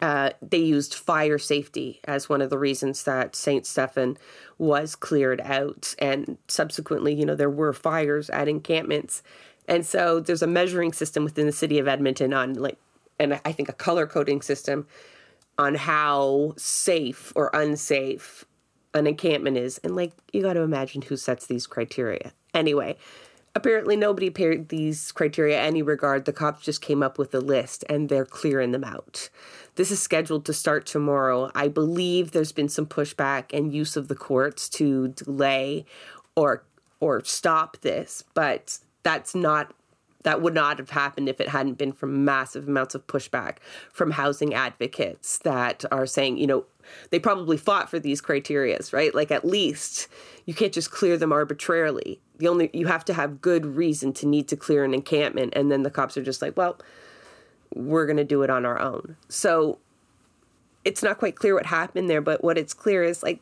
[0.00, 3.64] uh, they used fire safety as one of the reasons that St.
[3.64, 4.18] Stephen
[4.58, 5.94] was cleared out.
[5.98, 9.22] And subsequently, you know, there were fires at encampments.
[9.68, 12.78] And so there's a measuring system within the city of Edmonton on like
[13.18, 14.86] and I think a color coding system
[15.58, 18.44] on how safe or unsafe
[18.94, 19.78] an encampment is.
[19.78, 22.32] And like, you got to imagine who sets these criteria.
[22.52, 22.96] Anyway,
[23.56, 26.26] apparently nobody paid these criteria any regard.
[26.26, 29.30] The cops just came up with a list and they're clearing them out.
[29.76, 31.50] This is scheduled to start tomorrow.
[31.54, 35.86] I believe there's been some pushback and use of the courts to delay
[36.36, 36.64] or
[37.00, 39.74] or stop this, but that's not
[40.26, 43.58] that would not have happened if it hadn't been from massive amounts of pushback
[43.92, 46.64] from housing advocates that are saying, you know,
[47.10, 49.14] they probably fought for these criterias, right?
[49.14, 50.08] Like at least
[50.44, 52.20] you can't just clear them arbitrarily.
[52.38, 55.70] The only you have to have good reason to need to clear an encampment and
[55.70, 56.76] then the cops are just like, well,
[57.72, 59.16] we're going to do it on our own.
[59.28, 59.78] So
[60.84, 63.40] it's not quite clear what happened there, but what it's clear is like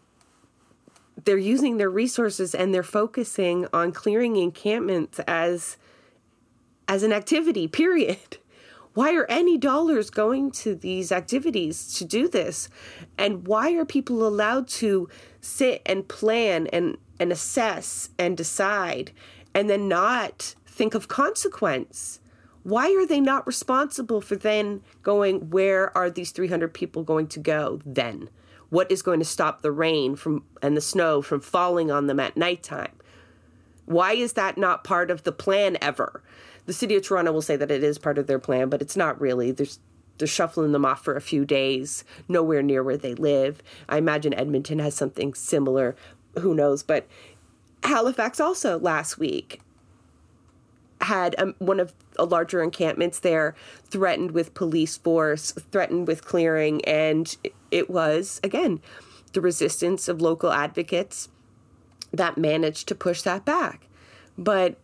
[1.25, 5.79] they're using their resources and they're focusing on clearing encampments as
[6.89, 8.39] as an activity, period.
[8.95, 12.69] Why are any dollars going to these activities to do this?
[13.19, 15.09] And why are people allowed to
[15.41, 19.11] sit and plan and, and assess and decide
[19.53, 22.21] and then not think of consequence?
[22.63, 27.41] Why are they not responsible for then going, where are these 300 people going to
[27.41, 28.31] go then?
[28.71, 32.21] What is going to stop the rain from and the snow from falling on them
[32.21, 32.93] at nighttime?
[33.87, 36.23] Why is that not part of the plan ever?
[36.67, 38.97] The city of Toronto will say that it is part of their plan, but it's
[38.97, 39.53] not really.
[39.53, 39.79] There's
[40.19, 43.61] they're shuffling them off for a few days, nowhere near where they live.
[43.89, 45.97] I imagine Edmonton has something similar.
[46.39, 46.85] Who knows?
[46.85, 47.09] But
[47.83, 49.61] Halifax also last week
[51.01, 56.85] had um, one of a larger encampments there threatened with police force, threatened with clearing,
[56.85, 57.37] and
[57.71, 58.81] it was again
[59.33, 61.29] the resistance of local advocates
[62.13, 63.89] that managed to push that back.
[64.39, 64.79] But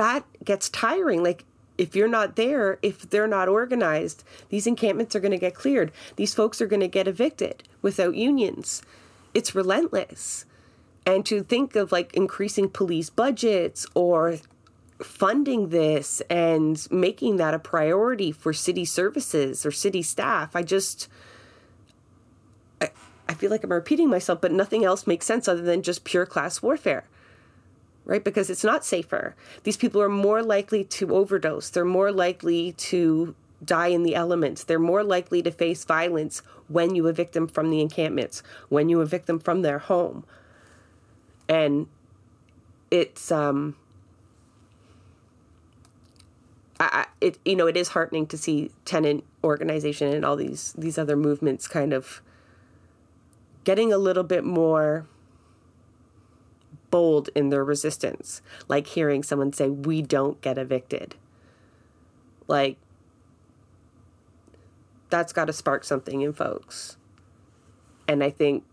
[0.00, 1.22] that gets tiring.
[1.22, 1.44] Like,
[1.76, 5.92] if you're not there, if they're not organized, these encampments are going to get cleared.
[6.16, 8.80] These folks are going to get evicted without unions.
[9.34, 10.46] It's relentless.
[11.04, 14.38] And to think of like increasing police budgets or
[15.02, 21.08] funding this and making that a priority for city services or city staff, I just.
[22.80, 22.88] I,
[23.28, 26.24] I feel like I'm repeating myself, but nothing else makes sense other than just pure
[26.24, 27.04] class warfare
[28.10, 28.24] right?
[28.24, 29.36] Because it's not safer.
[29.62, 31.70] These people are more likely to overdose.
[31.70, 34.64] They're more likely to die in the elements.
[34.64, 39.00] They're more likely to face violence when you evict them from the encampments, when you
[39.00, 40.24] evict them from their home.
[41.48, 41.86] And
[42.90, 43.76] it's um
[46.80, 50.98] I, it you know it is heartening to see tenant organization and all these these
[50.98, 52.22] other movements kind of
[53.62, 55.06] getting a little bit more
[56.90, 61.16] bold in their resistance, like hearing someone say, We don't get evicted.
[62.46, 62.76] Like,
[65.08, 66.96] that's got to spark something in folks.
[68.08, 68.64] And I think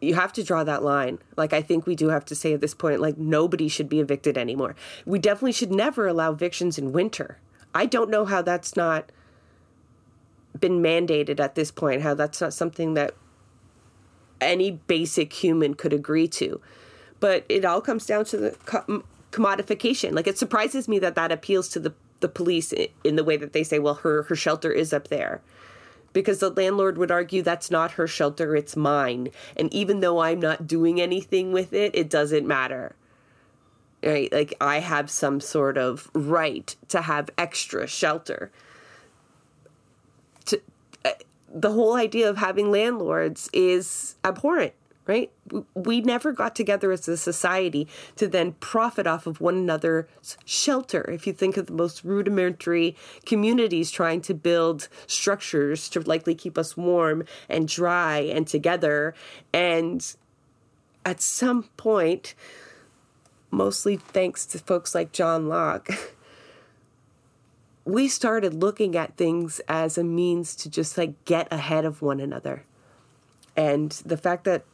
[0.00, 1.18] you have to draw that line.
[1.36, 4.00] Like, I think we do have to say at this point, like, nobody should be
[4.00, 4.76] evicted anymore.
[5.04, 7.38] We definitely should never allow evictions in winter.
[7.74, 9.10] I don't know how that's not
[10.58, 13.14] been mandated at this point, how that's not something that
[14.40, 16.60] any basic human could agree to
[17.20, 19.02] but it all comes down to the co-
[19.32, 20.12] commodification.
[20.12, 22.72] Like it surprises me that that appeals to the the police
[23.04, 25.40] in the way that they say, well, her her shelter is up there.
[26.12, 29.28] Because the landlord would argue that's not her shelter, it's mine.
[29.56, 32.96] And even though I'm not doing anything with it, it doesn't matter.
[34.02, 34.32] Right?
[34.32, 38.50] Like I have some sort of right to have extra shelter.
[40.46, 40.60] To,
[41.04, 41.10] uh,
[41.52, 44.72] the whole idea of having landlords is abhorrent
[45.08, 45.32] right?
[45.74, 51.10] We never got together as a society to then profit off of one another's shelter.
[51.10, 52.94] If you think of the most rudimentary
[53.24, 59.14] communities trying to build structures to likely keep us warm and dry and together.
[59.52, 60.14] And
[61.06, 62.34] at some point,
[63.50, 65.88] mostly thanks to folks like John Locke,
[67.86, 72.20] we started looking at things as a means to just like get ahead of one
[72.20, 72.64] another.
[73.56, 74.64] And the fact that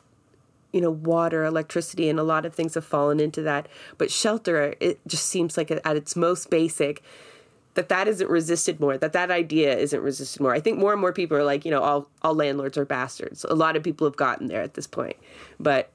[0.75, 3.69] you know, water, electricity, and a lot of things have fallen into that.
[3.97, 7.01] But shelter, it just seems like at its most basic,
[7.75, 8.99] that that isn't resisted more.
[8.99, 10.53] That that idea isn't resisted more.
[10.53, 13.45] I think more and more people are like, you know, all all landlords are bastards.
[13.49, 15.17] A lot of people have gotten there at this point,
[15.61, 15.93] but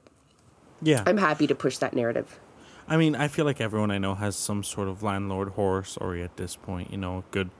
[0.80, 2.40] yeah, I'm happy to push that narrative.
[2.88, 6.22] I mean, I feel like everyone I know has some sort of landlord horror story
[6.22, 6.90] at this point.
[6.90, 7.50] You know, a good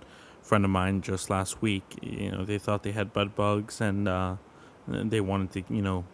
[0.42, 4.08] friend of mine just last week, you know, they thought they had bed bugs and
[4.08, 4.36] uh,
[4.88, 6.04] they wanted to, you know,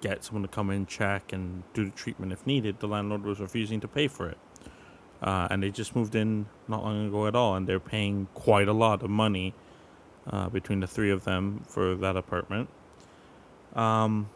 [0.00, 2.80] get someone to come in, check, and do the treatment if needed.
[2.80, 4.38] The landlord was refusing to pay for it.
[5.22, 8.68] uh, and they just moved in not long ago at all, and they're paying quite
[8.68, 9.54] a lot of money
[10.30, 12.68] uh, between the three of them for that apartment.
[13.74, 14.30] Um,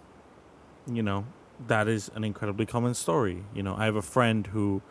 [0.87, 1.26] you know,
[1.68, 3.44] that is an incredibly common story.
[3.54, 4.83] You know, I have a friend who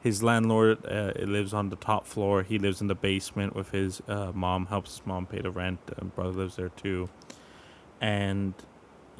[0.00, 2.42] his landlord uh, lives on the top floor.
[2.44, 5.80] He lives in the basement with his uh, mom, helps his mom pay the rent.
[5.98, 7.10] And brother lives there too.
[8.00, 8.54] And,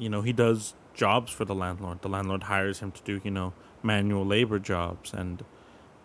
[0.01, 2.03] you know, he does jobs for the landlord.
[2.03, 5.13] The landlord hires him to do, you know, manual labor jobs.
[5.13, 5.45] And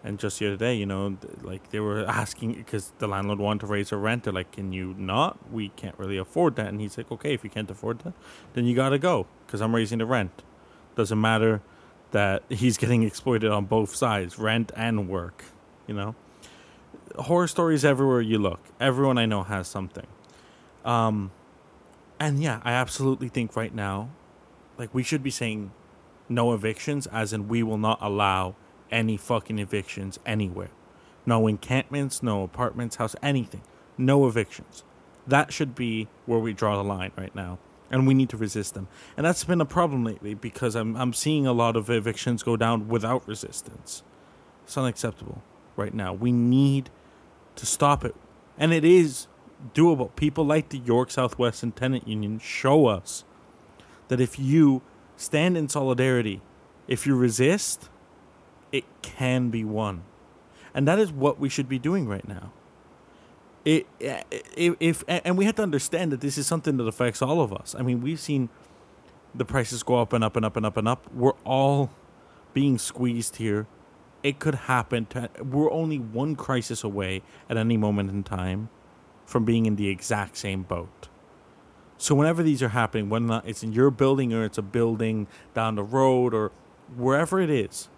[0.03, 3.61] and just the other day, you know, like they were asking because the landlord wanted
[3.61, 4.23] to raise her rent.
[4.23, 5.51] They're like, "Can you not?
[5.51, 8.13] We can't really afford that." And he's like, "Okay, if you can't afford that,
[8.53, 10.43] then you gotta go because I'm raising the rent.
[10.95, 11.61] Doesn't matter
[12.11, 15.45] that he's getting exploited on both sides, rent and work.
[15.87, 16.15] You know,
[17.17, 18.59] horror stories everywhere you look.
[18.79, 20.07] Everyone I know has something.
[20.83, 21.31] Um,
[22.19, 24.09] and yeah, I absolutely think right now,
[24.77, 25.71] like we should be saying,
[26.27, 28.55] no evictions, as in we will not allow."
[28.91, 30.69] any fucking evictions anywhere.
[31.25, 33.61] No encampments, no apartments, house, anything.
[33.97, 34.83] No evictions.
[35.27, 37.57] That should be where we draw the line right now.
[37.89, 38.87] And we need to resist them.
[39.15, 42.57] And that's been a problem lately because I'm I'm seeing a lot of evictions go
[42.57, 44.03] down without resistance.
[44.63, 45.43] It's unacceptable
[45.75, 46.13] right now.
[46.13, 46.89] We need
[47.55, 48.15] to stop it.
[48.57, 49.27] And it is
[49.73, 50.15] doable.
[50.15, 53.23] People like the York South-Weston Tenant Union show us
[54.07, 54.81] that if you
[55.17, 56.41] stand in solidarity,
[56.87, 57.89] if you resist,
[58.71, 60.03] it can be won.
[60.73, 62.51] And that is what we should be doing right now.
[63.63, 67.41] It, if, if and we have to understand that this is something that affects all
[67.41, 67.73] of us.
[67.77, 68.49] I mean, we've seen
[69.33, 71.11] the prices go up and up and up and up and up.
[71.13, 71.89] We're all
[72.53, 73.65] being squeezed here.
[74.21, 75.07] It could happen.
[75.07, 78.69] To, we're only one crisis away at any moment in time
[79.25, 81.07] from being in the exact same boat.
[81.97, 85.75] So whenever these are happening, whether it's in your building or it's a building down
[85.75, 86.51] the road or
[86.95, 87.89] wherever it is,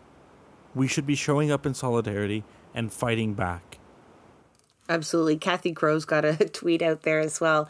[0.76, 3.80] we should be showing up in solidarity and fighting back.
[4.90, 5.38] Absolutely.
[5.38, 7.70] Cathy Crowe's got a tweet out there as well.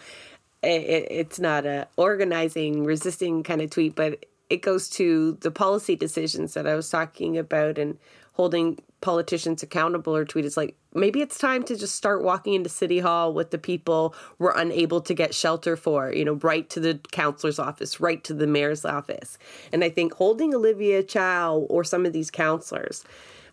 [0.62, 5.96] It, it's not a organizing, resisting kind of tweet, but it goes to the policy
[5.96, 7.98] decisions that I was talking about and
[8.34, 12.70] holding politicians accountable or tweet is like maybe it's time to just start walking into
[12.70, 16.80] city hall with the people we're unable to get shelter for you know right to
[16.80, 19.38] the counselor's office right to the mayor's office.
[19.72, 23.04] And i think holding olivia chow or some of these counselors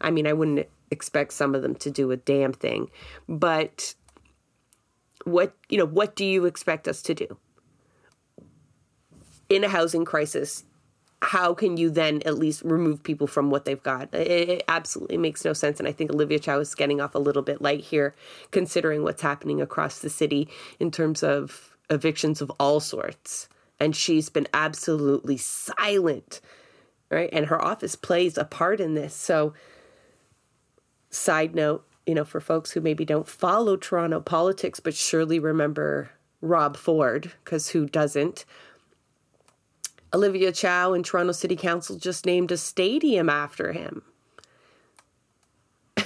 [0.00, 2.90] i mean i wouldn't expect some of them to do a damn thing.
[3.28, 3.94] But
[5.24, 7.36] what you know what do you expect us to do?
[9.48, 10.64] In a housing crisis
[11.24, 14.12] how can you then at least remove people from what they've got?
[14.14, 15.80] It, it, absolutely makes no sense.
[15.80, 18.14] And I think Olivia Chow is getting off a little bit light here,
[18.50, 23.48] considering what's happening across the city in terms of evictions of all sorts.
[23.80, 26.40] And she's been absolutely silent,
[27.10, 27.30] right?
[27.32, 29.14] And her office plays a part in this.
[29.14, 29.54] So,
[31.10, 36.10] side note, you know, for folks who maybe don't follow Toronto politics, but surely remember
[36.42, 38.44] Rob Ford, because who doesn't?
[40.14, 44.02] Olivia Chow and Toronto City Council just named a stadium after him.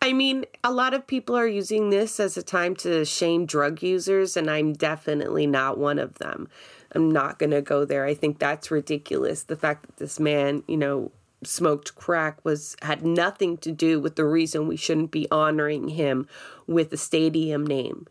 [0.00, 3.82] I mean, a lot of people are using this as a time to shame drug
[3.82, 6.48] users, and I'm definitely not one of them.
[6.92, 8.04] I'm not going to go there.
[8.04, 9.42] I think that's ridiculous.
[9.42, 11.10] The fact that this man, you know,
[11.42, 16.28] smoked crack was had nothing to do with the reason we shouldn't be honoring him
[16.68, 18.06] with a stadium name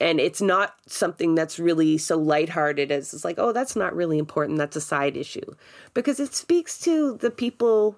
[0.00, 4.18] and it's not something that's really so lighthearted as it's like, oh, that's not really
[4.18, 4.58] important.
[4.58, 5.54] That's a side issue.
[5.94, 7.96] Because it speaks to the people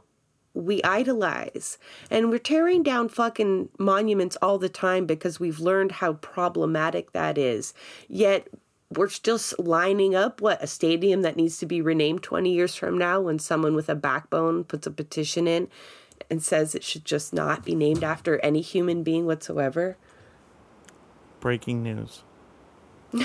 [0.52, 1.78] we idolize.
[2.10, 7.38] And we're tearing down fucking monuments all the time because we've learned how problematic that
[7.38, 7.74] is.
[8.08, 8.48] Yet
[8.90, 12.96] we're still lining up what a stadium that needs to be renamed 20 years from
[12.96, 15.68] now when someone with a backbone puts a petition in
[16.30, 19.96] and says it should just not be named after any human being whatsoever
[21.40, 22.22] breaking news.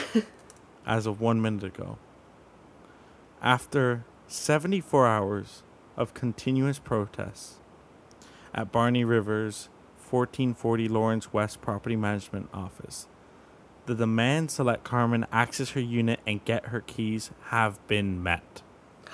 [0.86, 1.97] as of one minute ago.
[3.41, 5.64] After 74 hours
[5.97, 7.55] of continuous protests
[8.53, 13.07] at Barney Rivers' 1440 Lawrence West Property Management Office,
[13.86, 18.62] the demands to let Carmen access her unit and get her keys have been met.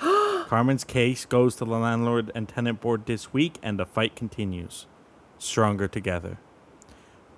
[0.00, 4.86] Carmen's case goes to the landlord and tenant board this week, and the fight continues.
[5.38, 6.38] Stronger together.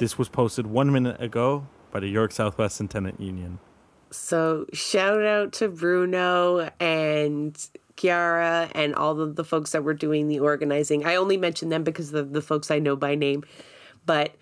[0.01, 3.59] This was posted one minute ago by the York South-Weston Tenant Union.
[4.11, 7.55] So shout out to Bruno and
[7.99, 11.05] Kiara and all of the folks that were doing the organizing.
[11.05, 13.45] I only mention them because of the folks I know by name,
[14.07, 14.35] but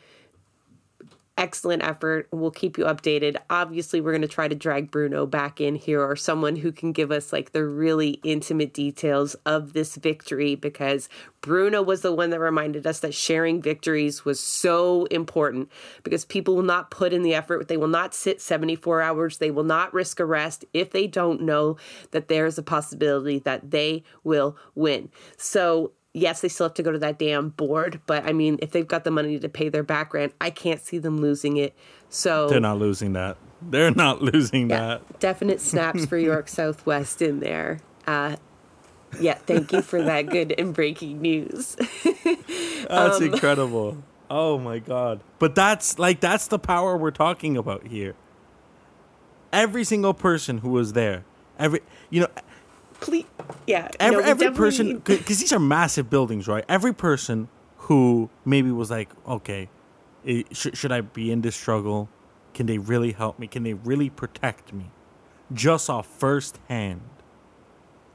[1.38, 2.28] excellent effort.
[2.32, 3.36] We'll keep you updated.
[3.48, 6.92] Obviously, we're going to try to drag Bruno back in here or someone who can
[6.92, 11.08] give us like the really intimate details of this victory because
[11.40, 15.70] Bruno was the one that reminded us that sharing victories was so important
[16.02, 17.68] because people will not put in the effort.
[17.68, 19.38] They will not sit 74 hours.
[19.38, 21.76] They will not risk arrest if they don't know
[22.10, 25.10] that there's a possibility that they will win.
[25.36, 28.72] So yes, they still have to go to that damn board, but I mean, if
[28.72, 31.74] they've got the money to pay their back rent, I can't see them losing it.
[32.08, 33.36] So they're not losing that.
[33.62, 35.20] They're not losing yeah, that.
[35.20, 37.80] Definite snaps for York Southwest in there.
[38.06, 38.36] Uh,
[39.20, 41.76] yeah, thank you for that good and breaking news.
[42.88, 44.02] that's um, incredible.
[44.30, 45.20] Oh my god.
[45.38, 48.14] But that's like that's the power we're talking about here.
[49.52, 51.24] Every single person who was there,
[51.58, 51.80] every
[52.10, 52.28] you know,
[53.00, 53.24] please,
[53.66, 53.88] yeah.
[54.00, 56.64] Every, no, every person, because these are massive buildings, right?
[56.68, 59.68] Every person who maybe was like, okay,
[60.24, 62.08] it, sh- should I be in this struggle?
[62.54, 63.46] Can they really help me?
[63.46, 64.90] Can they really protect me?
[65.52, 67.02] Just saw firsthand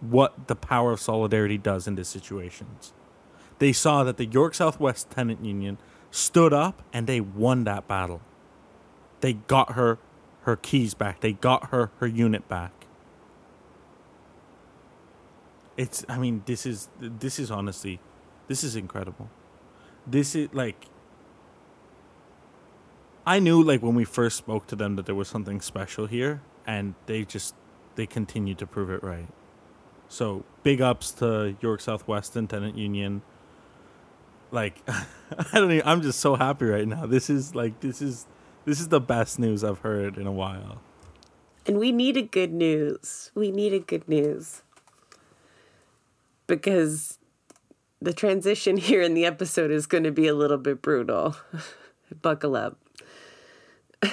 [0.02, 2.94] what the power of solidarity does in these situations.
[3.60, 5.78] They saw that the York Southwest Tenant Union
[6.12, 8.22] stood up and they won that battle.
[9.22, 9.98] They got her
[10.42, 11.22] her keys back.
[11.22, 12.83] They got her her unit back
[15.78, 18.00] it's i mean this is this is honestly
[18.48, 19.30] this is incredible.
[20.06, 20.86] This is like
[23.26, 26.42] i knew like when we first spoke to them that there was something special here
[26.68, 27.56] and they just
[27.96, 29.28] they continue to prove it right.
[30.10, 33.22] So big ups to York South-Weston tenant union.
[34.52, 35.06] Like i
[35.54, 37.06] don't even i'm just so happy right now.
[37.06, 38.28] This is like this is
[38.66, 40.82] this is the best news i've heard in a while.
[41.66, 43.32] And we needed good news.
[43.34, 44.64] We needed good news
[46.56, 47.18] because
[48.02, 51.36] the transition here in the episode is going to be a little bit brutal.
[52.22, 52.80] Buckle up.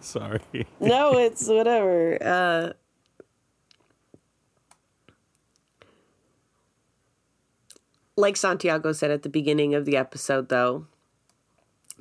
[0.00, 0.66] Sorry.
[0.80, 2.18] no, it's whatever.
[2.22, 2.72] Uh,
[8.16, 10.86] like Santiago said at the beginning of the episode, though,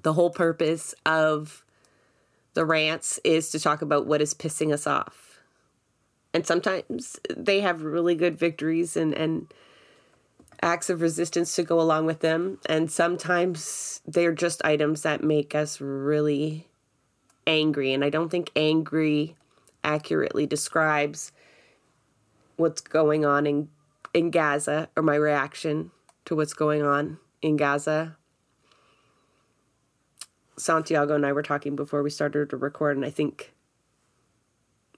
[0.02, 1.64] the whole purpose of
[2.56, 5.25] the rants is to talk about what is pissing us off
[6.36, 9.52] and sometimes they have really good victories and and
[10.62, 15.54] acts of resistance to go along with them and sometimes they're just items that make
[15.54, 16.68] us really
[17.48, 19.36] angry and i don't think angry
[19.84, 21.32] accurately describes
[22.58, 23.70] what's going on in
[24.16, 25.92] in Gaza or my reaction
[26.24, 28.16] to what's going on in Gaza.
[30.58, 33.54] Santiago and I were talking before we started to record, and I think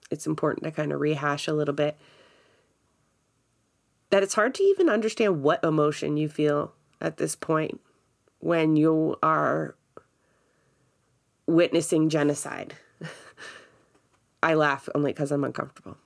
[0.09, 1.97] it's important to kind of rehash a little bit
[4.09, 7.81] that it's hard to even understand what emotion you feel at this point
[8.39, 9.75] when you are
[11.45, 12.75] witnessing genocide.
[14.43, 15.97] I laugh only because I'm uncomfortable.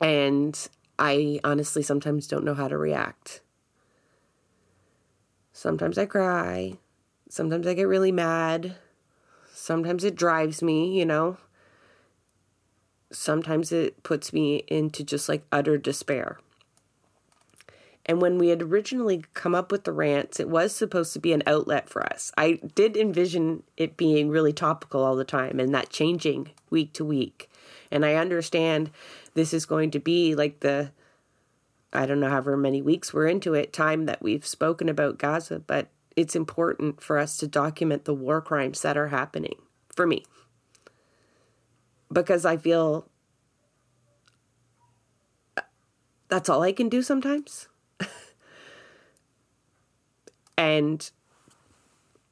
[0.00, 0.58] And
[0.98, 3.42] I honestly sometimes don't know how to react.
[5.52, 6.78] Sometimes I cry.
[7.28, 8.76] Sometimes I get really mad.
[9.52, 11.36] Sometimes it drives me, you know
[13.12, 16.38] sometimes it puts me into just like utter despair.
[18.06, 21.32] And when we had originally come up with the rants, it was supposed to be
[21.32, 22.32] an outlet for us.
[22.36, 27.04] I did envision it being really topical all the time and that changing week to
[27.04, 27.50] week.
[27.90, 28.90] And I understand
[29.34, 30.92] this is going to be like the,
[31.92, 35.60] I don't know, however many weeks we're into it, time that we've spoken about Gaza,
[35.60, 39.56] but it's important for us to document the war crimes that are happening
[39.94, 40.24] for me
[42.12, 43.08] because I feel
[46.28, 47.68] that's all I can do sometimes.
[50.58, 51.10] and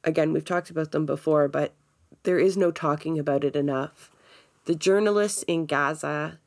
[0.03, 1.73] again, we've talked about them before, but
[2.23, 4.11] there is no talking about it enough.
[4.65, 6.39] The journalists in Gaza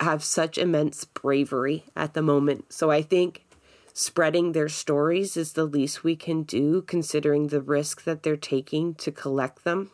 [0.00, 2.72] have such immense bravery at the moment.
[2.72, 3.44] So I think
[3.92, 8.94] spreading their stories is the least we can do, considering the risk that they're taking
[8.96, 9.90] to collect them.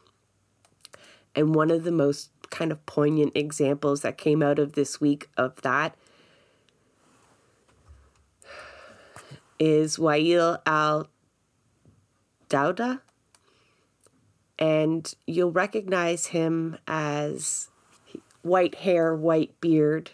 [1.35, 5.29] And one of the most kind of poignant examples that came out of this week
[5.37, 5.97] of that
[9.59, 11.09] is Wael al
[12.49, 13.01] Dahdouh.
[14.59, 17.71] And you'll recognize him as
[18.43, 20.11] white hair, white beard.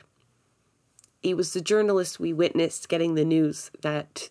[1.23, 4.29] He was the journalist we witnessed getting the news that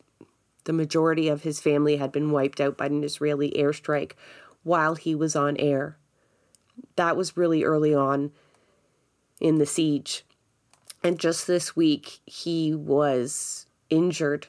[0.66, 4.12] the majority of his family had been wiped out by an Israeli airstrike
[4.62, 5.98] while he was on air
[6.96, 8.32] that was really early on
[9.40, 10.26] in the siege.
[11.04, 14.48] And just this week, he was injured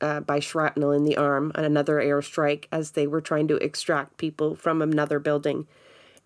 [0.00, 4.16] uh, by shrapnel in the arm on another airstrike as they were trying to extract
[4.16, 5.66] people from another building.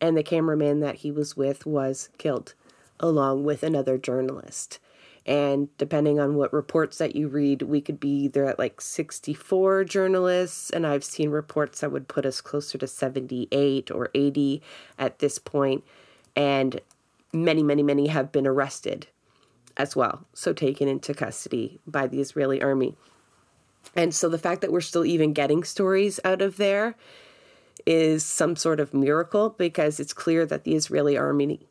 [0.00, 2.54] And the cameraman that he was with was killed,
[3.00, 4.78] along with another journalist.
[5.26, 9.82] And depending on what reports that you read, we could be either at like 64
[9.84, 14.62] journalists, and I've seen reports that would put us closer to 78 or 80
[14.98, 15.82] at this point.
[16.36, 16.80] And
[17.32, 19.08] many, many, many have been arrested
[19.76, 22.94] as well, so taken into custody by the Israeli army.
[23.96, 26.94] And so the fact that we're still even getting stories out of there
[27.84, 31.66] is some sort of miracle because it's clear that the Israeli army,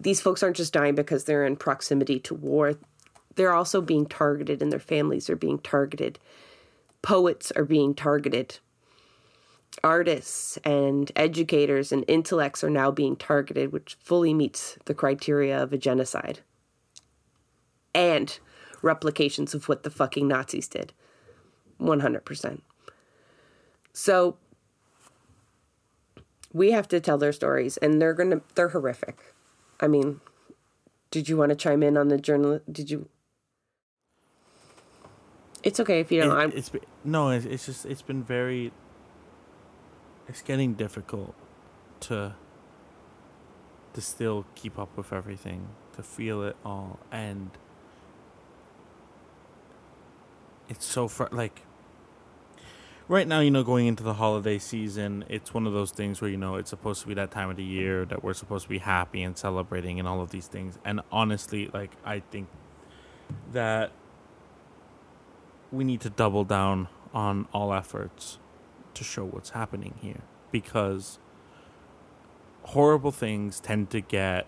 [0.00, 2.74] these folks aren't just dying because they're in proximity to war.
[3.34, 6.18] They're also being targeted and their families are being targeted.
[7.02, 8.58] Poets are being targeted.
[9.84, 15.72] Artists and educators and intellects are now being targeted, which fully meets the criteria of
[15.72, 16.40] a genocide.
[17.94, 18.38] And
[18.82, 20.92] replications of what the fucking Nazis did.
[21.80, 22.60] 100%.
[23.92, 24.36] So
[26.52, 29.34] we have to tell their stories and they're going to they're horrific.
[29.80, 30.20] I mean,
[31.10, 33.08] did you want to chime in on the journal did you
[35.62, 36.52] It's okay if you don't.
[36.52, 38.72] It, it's been, no, it's, it's just it's been very
[40.28, 41.34] it's getting difficult
[42.00, 42.34] to
[43.94, 47.50] to still keep up with everything, to feel it all and
[50.68, 51.62] it's so fr- like
[53.08, 56.30] right now, you know, going into the holiday season, it's one of those things where
[56.30, 58.68] you know it's supposed to be that time of the year that we're supposed to
[58.68, 60.78] be happy and celebrating and all of these things.
[60.84, 62.48] And honestly, like I think
[63.52, 63.90] that
[65.72, 68.38] we need to double down on all efforts
[68.94, 71.18] to show what's happening here because
[72.64, 74.46] horrible things tend to get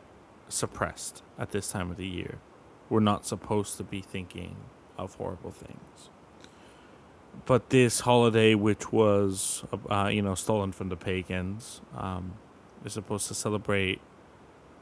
[0.49, 2.39] suppressed at this time of the year.
[2.89, 4.57] We're not supposed to be thinking
[4.99, 6.11] of horrible things
[7.47, 12.35] but this holiday, which was uh, you know stolen from the pagans, um,
[12.85, 14.01] is supposed to celebrate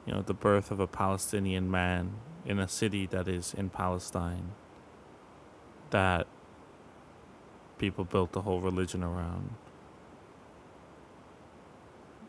[0.07, 4.53] you know the birth of a Palestinian man in a city that is in Palestine.
[5.91, 6.27] That
[7.79, 9.55] people built the whole religion around.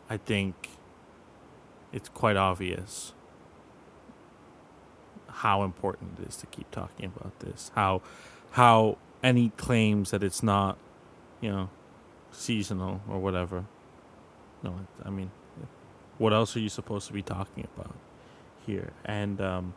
[0.08, 0.70] I think
[1.92, 3.12] it's quite obvious
[5.28, 7.70] how important it is to keep talking about this.
[7.74, 8.02] How
[8.52, 10.78] how any claims that it's not,
[11.40, 11.70] you know,
[12.32, 13.64] seasonal or whatever.
[14.62, 15.30] No, I mean,
[16.18, 17.94] what else are you supposed to be talking about
[18.66, 18.92] here?
[19.04, 19.74] And um,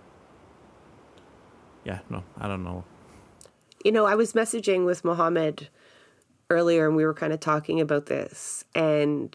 [1.83, 2.83] yeah, no, I don't know.
[3.83, 5.69] You know, I was messaging with Mohammed
[6.49, 9.33] earlier, and we were kind of talking about this, and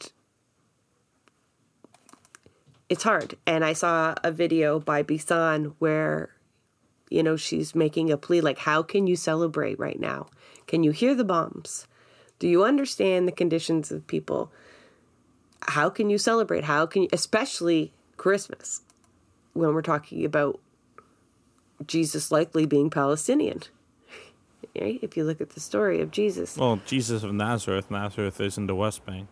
[2.88, 3.36] it's hard.
[3.46, 6.30] And I saw a video by Bisan where
[7.10, 10.26] you know, she's making a plea like, how can you celebrate right now?
[10.66, 11.86] Can you hear the bombs?
[12.38, 14.52] Do you understand the conditions of people?
[15.62, 16.64] How can you celebrate?
[16.64, 18.82] How can you, especially Christmas,
[19.54, 20.60] when we're talking about
[21.86, 23.62] Jesus likely being Palestinian?
[24.78, 24.98] Right?
[25.02, 26.56] If you look at the story of Jesus.
[26.56, 29.26] Well, Jesus of Nazareth, Nazareth is in the West Bank.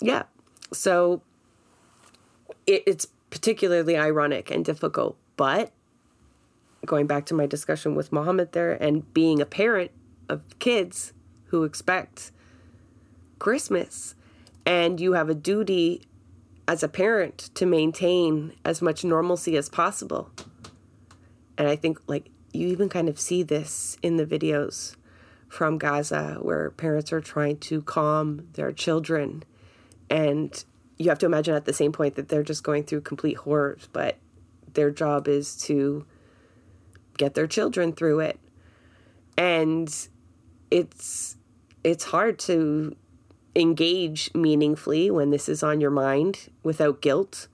[0.00, 0.24] Yeah.
[0.72, 1.22] So
[2.66, 5.72] it, it's particularly ironic and difficult, but
[6.86, 9.90] going back to my discussion with Mohammed there and being a parent
[10.28, 11.12] of kids
[11.46, 12.32] who expect
[13.38, 14.14] Christmas
[14.64, 16.02] and you have a duty
[16.66, 20.30] as a parent to maintain as much normalcy as possible.
[21.58, 24.96] And I think like you even kind of see this in the videos
[25.48, 29.44] from Gaza where parents are trying to calm their children
[30.08, 30.64] and
[30.98, 33.88] you have to imagine at the same point that they're just going through complete horrors,
[33.92, 34.18] but
[34.74, 36.06] their job is to
[37.16, 38.38] get their children through it.
[39.36, 39.94] And
[40.70, 41.36] it's
[41.84, 42.96] it's hard to
[43.54, 47.48] engage meaningfully when this is on your mind without guilt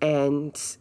[0.00, 0.76] and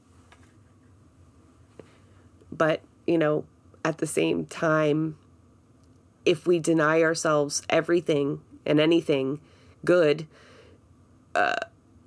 [2.52, 3.46] but you know
[3.86, 5.18] at the same time
[6.26, 9.40] if we deny ourselves everything and anything
[9.86, 10.28] good
[11.36, 11.56] uh,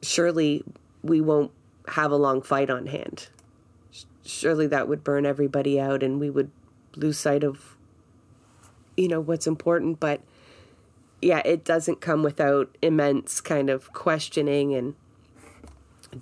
[0.03, 0.63] surely
[1.03, 1.51] we won't
[1.89, 3.29] have a long fight on hand
[4.27, 6.51] surely that would burn everybody out and we would
[6.97, 7.77] lose sight of
[8.97, 10.21] you know what's important but
[11.21, 14.95] yeah it doesn't come without immense kind of questioning and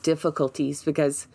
[0.03, 1.27] difficulties because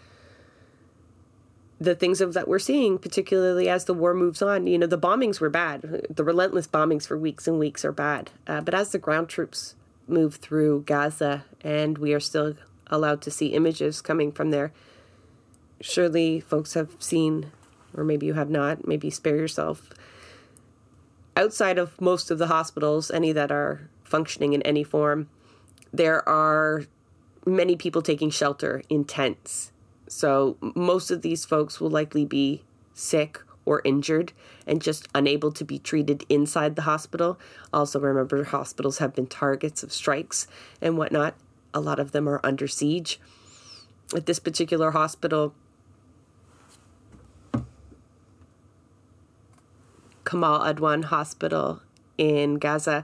[1.80, 4.98] the things of that we're seeing particularly as the war moves on you know the
[4.98, 6.06] bombings were bad.
[6.10, 8.32] The relentless bombings for weeks and weeks are bad.
[8.46, 9.76] Uh, but as the ground troops
[10.08, 12.56] move through gaza and we are still
[12.88, 14.72] allowed to see images coming from there
[15.82, 17.52] surely folks have seen,
[17.96, 19.90] or maybe you have not, maybe spare yourself
[21.40, 25.30] outside of most of the hospitals, any that are functioning in any form,
[25.94, 26.84] there are
[27.46, 29.72] many people taking shelter in tents.
[30.08, 32.64] So most of these folks will likely be
[32.94, 34.34] sick or injured
[34.68, 37.40] and just unable to be treated inside the hospital.
[37.72, 40.46] Also, remember, hospitals have been targets of strikes
[40.82, 41.36] and whatnot.
[41.74, 43.20] A lot of them are under siege.
[44.14, 45.54] At this particular hospital,
[50.30, 51.82] Kamal Adwan Hospital
[52.16, 53.04] in Gaza,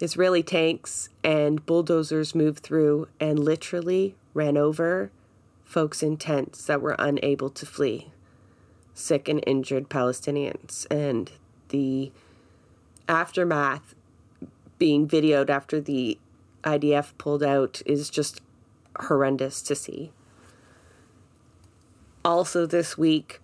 [0.00, 5.12] Israeli tanks and bulldozers moved through and literally ran over
[5.64, 8.10] folks in tents that were unable to flee,
[8.92, 10.84] sick and injured Palestinians.
[10.90, 11.30] And
[11.68, 12.10] the
[13.08, 13.94] aftermath
[14.78, 16.18] being videoed after the
[16.64, 18.40] IDF pulled out is just
[18.98, 20.10] horrendous to see.
[22.24, 23.40] Also, this week,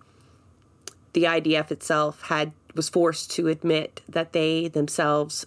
[1.13, 5.45] the IDF itself had was forced to admit that they themselves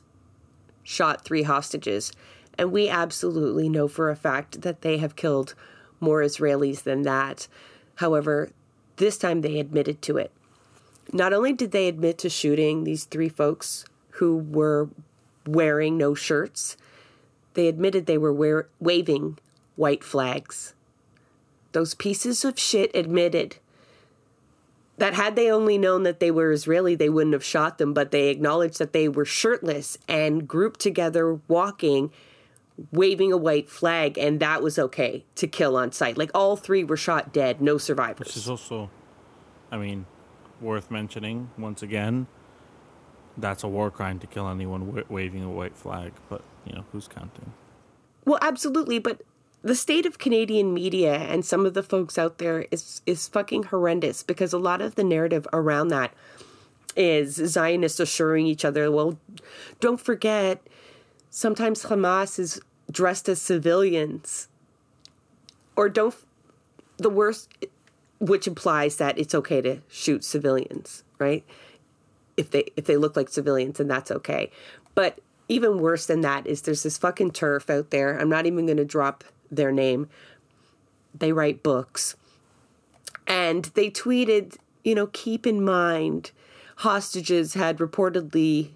[0.82, 2.12] shot three hostages,
[2.56, 5.54] and we absolutely know for a fact that they have killed
[6.00, 7.48] more Israelis than that.
[7.96, 8.50] However,
[8.96, 10.30] this time they admitted to it.
[11.12, 14.88] Not only did they admit to shooting these three folks who were
[15.46, 16.76] wearing no shirts,
[17.54, 19.38] they admitted they were wear- waving
[19.76, 20.74] white flags.
[21.72, 23.56] Those pieces of shit admitted
[24.98, 28.10] that had they only known that they were Israeli, they wouldn't have shot them, but
[28.10, 32.10] they acknowledged that they were shirtless and grouped together walking,
[32.90, 36.16] waving a white flag, and that was okay to kill on sight.
[36.16, 38.26] Like all three were shot dead, no survivors.
[38.26, 38.90] Which is also,
[39.70, 40.06] I mean,
[40.60, 42.26] worth mentioning once again.
[43.38, 46.84] That's a war crime to kill anyone wa- waving a white flag, but you know
[46.92, 47.52] who's counting?
[48.24, 49.20] Well, absolutely, but
[49.66, 53.64] the state of Canadian media and some of the folks out there is is fucking
[53.64, 56.14] horrendous because a lot of the narrative around that
[56.94, 59.18] is Zionists assuring each other, well,
[59.80, 60.64] don't forget,
[61.30, 62.60] sometimes Hamas is
[62.92, 64.46] dressed as civilians.
[65.74, 66.14] Or don't,
[66.98, 67.52] the worst,
[68.20, 71.44] which implies that it's okay to shoot civilians, right?
[72.36, 74.52] If they if they look like civilians, and that's okay.
[74.94, 78.16] But even worse than that is there's this fucking turf out there.
[78.16, 80.08] I'm not even going to drop their name.
[81.14, 82.16] They write books.
[83.26, 86.30] And they tweeted, you know, keep in mind,
[86.76, 88.70] hostages had reportedly,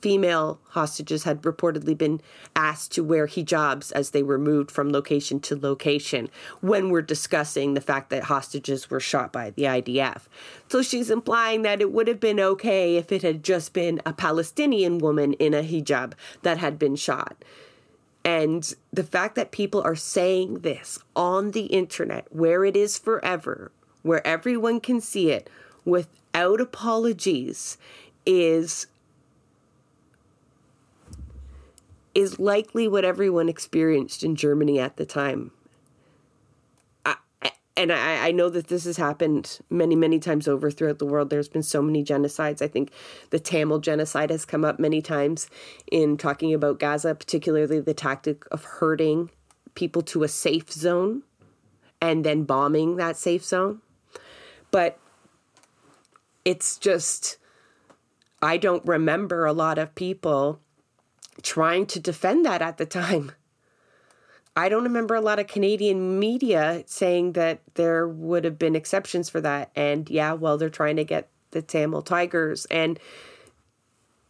[0.00, 2.20] female hostages had reportedly been
[2.56, 6.28] asked to wear hijabs as they were moved from location to location
[6.60, 10.22] when we're discussing the fact that hostages were shot by the IDF.
[10.68, 14.12] So she's implying that it would have been okay if it had just been a
[14.12, 17.36] Palestinian woman in a hijab that had been shot.
[18.24, 23.72] And the fact that people are saying this on the internet, where it is forever,
[24.02, 25.50] where everyone can see it
[25.84, 27.78] without apologies,
[28.24, 28.86] is
[32.14, 35.50] is likely what everyone experienced in Germany at the time.
[37.74, 41.30] And I, I know that this has happened many, many times over throughout the world.
[41.30, 42.60] There's been so many genocides.
[42.60, 42.90] I think
[43.30, 45.48] the Tamil genocide has come up many times
[45.90, 49.30] in talking about Gaza, particularly the tactic of herding
[49.74, 51.22] people to a safe zone
[52.00, 53.80] and then bombing that safe zone.
[54.70, 54.98] But
[56.44, 57.38] it's just,
[58.42, 60.60] I don't remember a lot of people
[61.42, 63.32] trying to defend that at the time.
[64.54, 69.30] I don't remember a lot of Canadian media saying that there would have been exceptions
[69.30, 69.70] for that.
[69.74, 72.66] And yeah, well, they're trying to get the Tamil Tigers.
[72.66, 72.98] And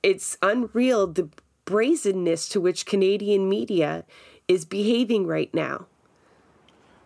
[0.03, 1.29] it's unreal the
[1.65, 4.05] brazenness to which Canadian media
[4.47, 5.87] is behaving right now.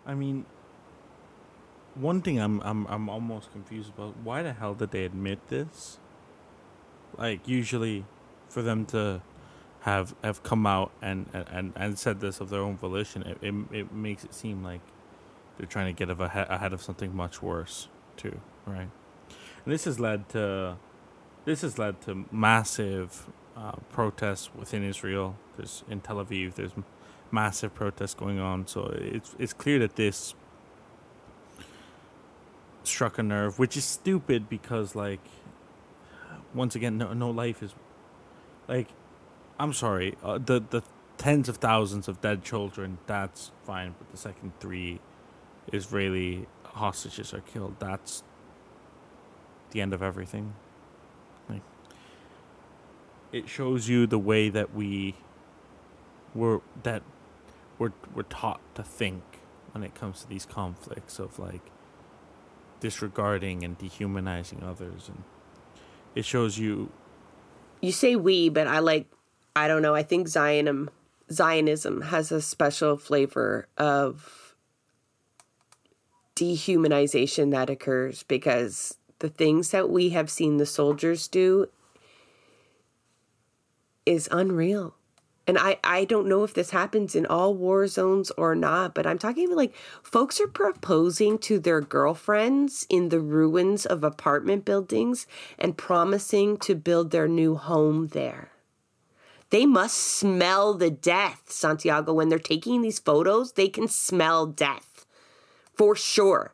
[0.05, 0.45] I mean,
[1.95, 4.17] one thing I'm I'm I'm almost confused about.
[4.23, 5.99] Why the hell did they admit this?
[7.17, 8.05] Like usually,
[8.49, 9.23] for them to
[9.87, 13.55] have have come out and and, and said this of their own volition, it, it,
[13.71, 14.81] it makes it seem like
[15.57, 18.91] they're trying to get ahead, of something much worse too, right?
[19.65, 20.77] And this has led to
[21.45, 25.37] this has led to massive uh, protests within Israel.
[25.57, 26.57] There's in Tel Aviv.
[26.57, 26.73] There's
[27.31, 28.67] massive protests going on.
[28.67, 30.35] So it's it's clear that this
[32.83, 35.25] struck a nerve, which is stupid because like
[36.53, 37.73] once again, no no life is
[38.67, 38.89] like
[39.59, 40.83] I'm sorry, uh, the the
[41.19, 42.99] tens of thousands of dead children.
[43.07, 45.01] That's fine, but the second three
[45.73, 47.77] Israeli hostages are killed.
[47.79, 48.23] That's
[49.71, 50.55] the end of everything.
[51.49, 51.63] Like,
[53.33, 55.17] it shows you the way that we
[56.35, 57.03] were that
[57.79, 59.23] we're we're taught to think
[59.73, 61.63] when it comes to these conflicts of like
[62.81, 65.23] disregarding and dehumanizing others and
[66.17, 66.91] it shows you.
[67.83, 69.07] You say we, but I like.
[69.57, 69.95] I don't know.
[69.95, 70.91] I think Zionism
[71.33, 74.55] Zionism has a special flavor of
[76.37, 81.69] dehumanization that occurs because the things that we have seen the soldiers do
[84.05, 84.95] is unreal.
[85.49, 89.07] And I, I don't know if this happens in all war zones or not, but
[89.07, 95.27] I'm talking like folks are proposing to their girlfriends in the ruins of apartment buildings
[95.59, 98.51] and promising to build their new home there.
[99.51, 102.13] They must smell the death, Santiago.
[102.13, 105.07] When they're taking these photos, they can smell death
[105.75, 106.53] for sure.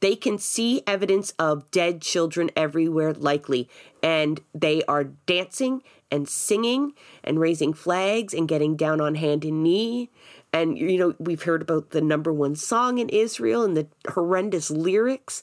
[0.00, 3.70] They can see evidence of dead children everywhere, likely,
[4.02, 9.62] and they are dancing and singing and raising flags and getting down on hand and
[9.62, 10.10] knee.
[10.52, 14.70] And, you know, we've heard about the number one song in Israel and the horrendous
[14.70, 15.42] lyrics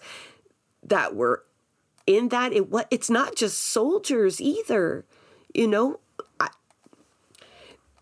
[0.83, 1.43] that were
[2.05, 2.53] in that.
[2.53, 5.05] It, what, it's not just soldiers either.
[5.55, 6.00] You know,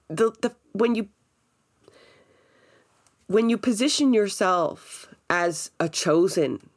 [0.10, 1.10] the, the, when you,
[3.28, 6.70] when you position yourself as a chosen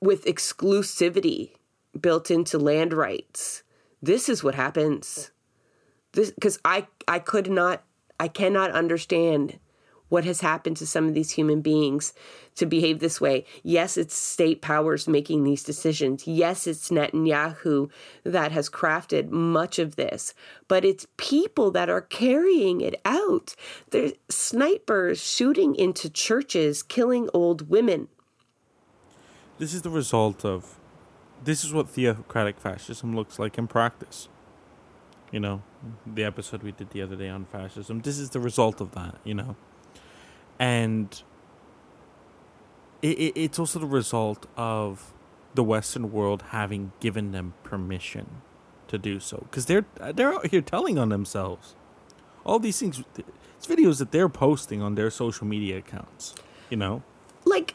[0.00, 1.52] with exclusivity
[2.00, 3.62] built into land rights.
[4.00, 5.30] This is what happens.
[6.12, 7.82] This because I I could not
[8.18, 9.58] I cannot understand
[10.08, 12.12] what has happened to some of these human beings
[12.56, 13.44] to behave this way.
[13.62, 16.26] Yes, it's state powers making these decisions.
[16.26, 17.90] Yes, it's Netanyahu
[18.24, 20.34] that has crafted much of this,
[20.66, 23.54] but it's people that are carrying it out.
[23.90, 28.08] There's snipers shooting into churches, killing old women.
[29.58, 30.78] This is the result of
[31.44, 34.28] this is what theocratic fascism looks like in practice.
[35.30, 35.62] You know,
[36.06, 38.00] the episode we did the other day on fascism.
[38.00, 39.56] This is the result of that, you know
[40.58, 41.22] and
[43.02, 45.12] it, it, it's also the result of
[45.54, 48.42] the Western world having given them permission
[48.88, 49.84] to do so because they're
[50.14, 51.74] they're out here telling on themselves
[52.44, 53.02] all these things.
[53.56, 56.34] It's videos that they're posting on their social media accounts.
[56.70, 57.02] You know,
[57.44, 57.74] like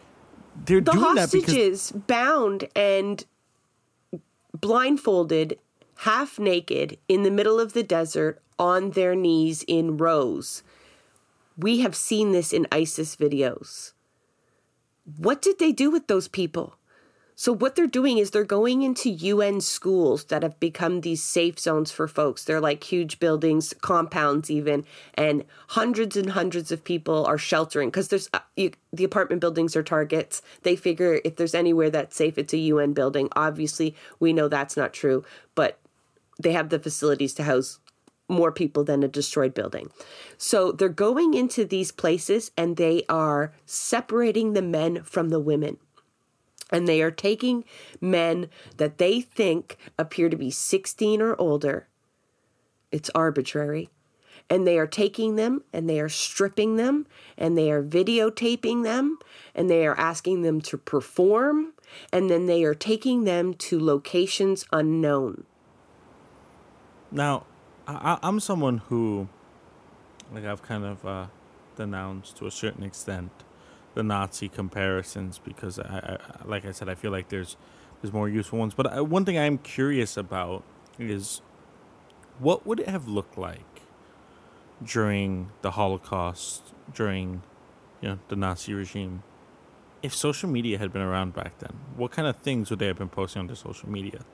[0.65, 3.25] they're the doing hostages that because- bound and
[4.59, 5.59] blindfolded,
[5.97, 10.63] half naked, in the middle of the desert on their knees in rows
[11.58, 13.93] we have seen this in ISIS videos.
[15.18, 16.76] What did they do with those people?
[17.36, 21.60] So, what they're doing is they're going into UN schools that have become these safe
[21.60, 22.43] zones for folks.
[22.43, 24.86] They're like huge buildings, compounds, even,
[25.16, 29.76] and hundreds and hundreds of people are sheltering because there's uh, you, the apartment buildings
[29.76, 30.43] are targets.
[30.62, 33.30] They figure if there's anywhere that's safe, it's a UN building.
[33.36, 35.26] Obviously, we know that's not true,
[35.56, 35.80] but
[36.39, 37.80] they have the facilities to house
[38.28, 39.89] more people than a destroyed building.
[40.38, 45.78] So they're going into these places and they are separating the men from the women.
[46.71, 47.65] And they are taking
[48.01, 51.88] men that they think appear to be 16 or older.
[52.91, 53.89] It's arbitrary.
[54.49, 57.07] And they are taking them and they are stripping them
[57.38, 59.17] and they are videotaping them
[59.55, 61.74] and they are asking them to perform.
[62.11, 65.45] And then they are taking them to locations unknown.
[67.11, 67.45] Now,
[67.88, 69.27] I, am someone who,
[70.34, 71.25] like, I've kind of uh,
[71.75, 73.31] denounced to a certain extent
[73.93, 77.57] the Nazi comparisons because, I, I, like I said, I feel like there's
[78.01, 78.73] there's more useful ones.
[78.73, 80.63] But I, uh, one thing I'm curious about
[80.99, 81.41] is
[82.39, 83.81] what would it have looked like
[84.84, 87.43] during the Holocaust, during
[88.01, 89.23] you know the Nazi regime,
[90.01, 91.73] if social media had been around back then?
[91.95, 94.25] What kind of things would they have been posting on their social media?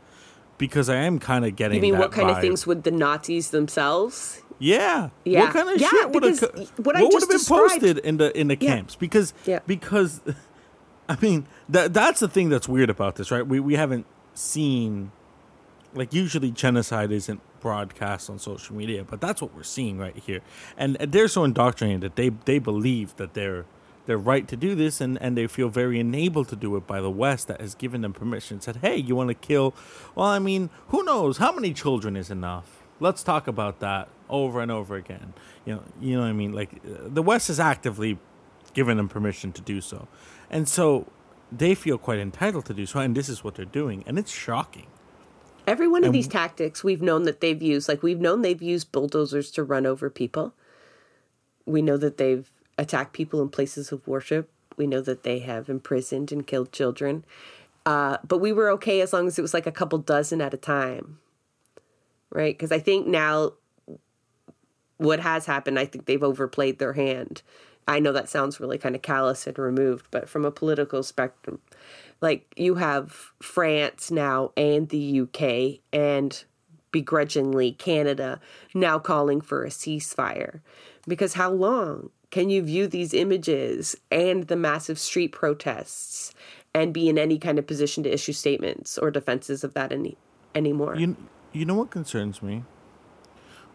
[0.59, 1.77] Because I am kind of getting.
[1.77, 2.35] You mean what kind vibe.
[2.35, 4.43] of things would the Nazis themselves?
[4.59, 5.09] Yeah.
[5.25, 5.45] Yeah.
[5.45, 7.71] What kind of yeah, shit would have what, what would have been described.
[7.71, 8.75] posted in the in the yeah.
[8.75, 8.95] camps?
[8.95, 9.59] Because yeah.
[9.65, 10.21] because
[11.09, 13.47] I mean that that's the thing that's weird about this, right?
[13.47, 14.05] We we haven't
[14.35, 15.11] seen
[15.95, 20.41] like usually genocide isn't broadcast on social media, but that's what we're seeing right here.
[20.77, 23.65] And they're so indoctrinated that they they believe that they're
[24.09, 26.99] their right to do this and, and they feel very enabled to do it by
[26.99, 28.59] the West that has given them permission.
[28.59, 29.75] Said, hey, you want to kill?
[30.15, 31.37] Well, I mean, who knows?
[31.37, 32.83] How many children is enough?
[32.99, 35.33] Let's talk about that over and over again.
[35.63, 36.53] You know, you know what I mean?
[36.53, 38.17] Like the West has actively
[38.73, 40.07] given them permission to do so.
[40.49, 41.05] And so
[41.51, 42.99] they feel quite entitled to do so.
[42.99, 44.03] And this is what they're doing.
[44.07, 44.87] And it's shocking.
[45.67, 48.61] Every one of and, these tactics we've known that they've used, like we've known they've
[48.61, 50.55] used bulldozers to run over people.
[51.67, 52.49] We know that they've
[52.79, 54.49] attack people in places of worship.
[54.77, 57.25] We know that they have imprisoned and killed children.
[57.85, 60.53] Uh, but we were okay as long as it was like a couple dozen at
[60.53, 61.19] a time.
[62.31, 62.57] Right?
[62.57, 63.53] Because I think now
[64.97, 67.41] what has happened, I think they've overplayed their hand.
[67.87, 71.59] I know that sounds really kind of callous and removed, but from a political spectrum,
[72.21, 76.43] like you have France now and the UK and
[76.91, 78.39] begrudgingly Canada
[78.73, 80.61] now calling for a ceasefire.
[81.07, 86.33] Because how long can you view these images and the massive street protests
[86.73, 90.17] and be in any kind of position to issue statements or defenses of that any
[90.53, 90.95] anymore?
[90.95, 91.15] You,
[91.51, 92.63] you know what concerns me?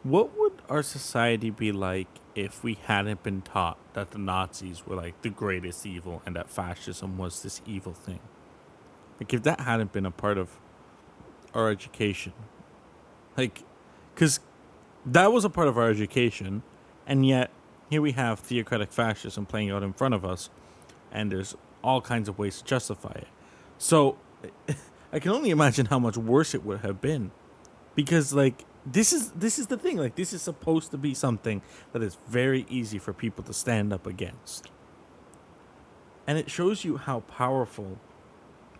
[0.04, 4.96] What would our society be like if we hadn't been taught that the Nazis were
[4.96, 8.20] like the greatest evil and that fascism was this evil thing?
[9.18, 10.58] Like, if that hadn't been a part of
[11.54, 12.32] our education,
[13.36, 13.62] like,
[14.14, 14.40] because
[15.06, 16.62] that was a part of our education,
[17.06, 17.50] and yet
[17.90, 20.50] here we have theocratic fascism playing out in front of us,
[21.12, 23.28] and there's all kinds of ways to justify it.
[23.78, 24.18] So,
[25.12, 27.30] I can only imagine how much worse it would have been,
[27.94, 29.96] because like this is this is the thing.
[29.98, 31.62] Like, this is supposed to be something
[31.92, 34.70] that is very easy for people to stand up against,
[36.26, 37.98] and it shows you how powerful,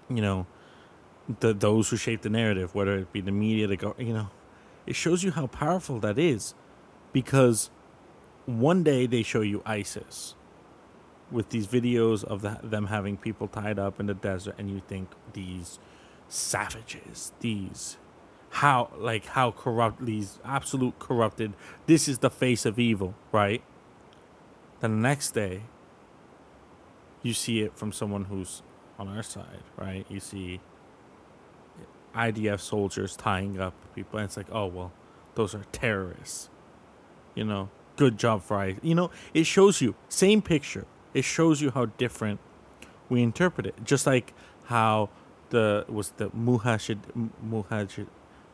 [0.09, 0.47] you know,
[1.41, 4.31] the those who shape the narrative, whether it be the media, the go, you know,
[4.87, 6.55] it shows you how powerful that is,
[7.13, 7.71] because
[8.47, 10.35] one day they show you ISIS
[11.31, 14.83] with these videos of the, them having people tied up in the desert, and you
[14.87, 15.79] think these
[16.29, 17.97] savages, these
[18.51, 21.55] how like how corrupt these absolute corrupted.
[21.87, 23.63] This is the face of evil, right?
[24.81, 25.63] Then the next day,
[27.23, 28.63] you see it from someone who's
[28.99, 30.07] on our side, right?
[30.09, 30.61] You see
[32.15, 34.93] IDF soldiers tying up people, and it's like, oh well,
[35.35, 36.51] those are terrorists,
[37.35, 38.77] you know good job for I.
[38.83, 40.87] You know, it shows you same picture.
[41.13, 42.41] It shows you how different
[43.09, 43.85] we interpret it.
[43.85, 44.33] Just like
[44.65, 45.11] how
[45.51, 46.99] the was the muhashid
[47.47, 48.07] muhajid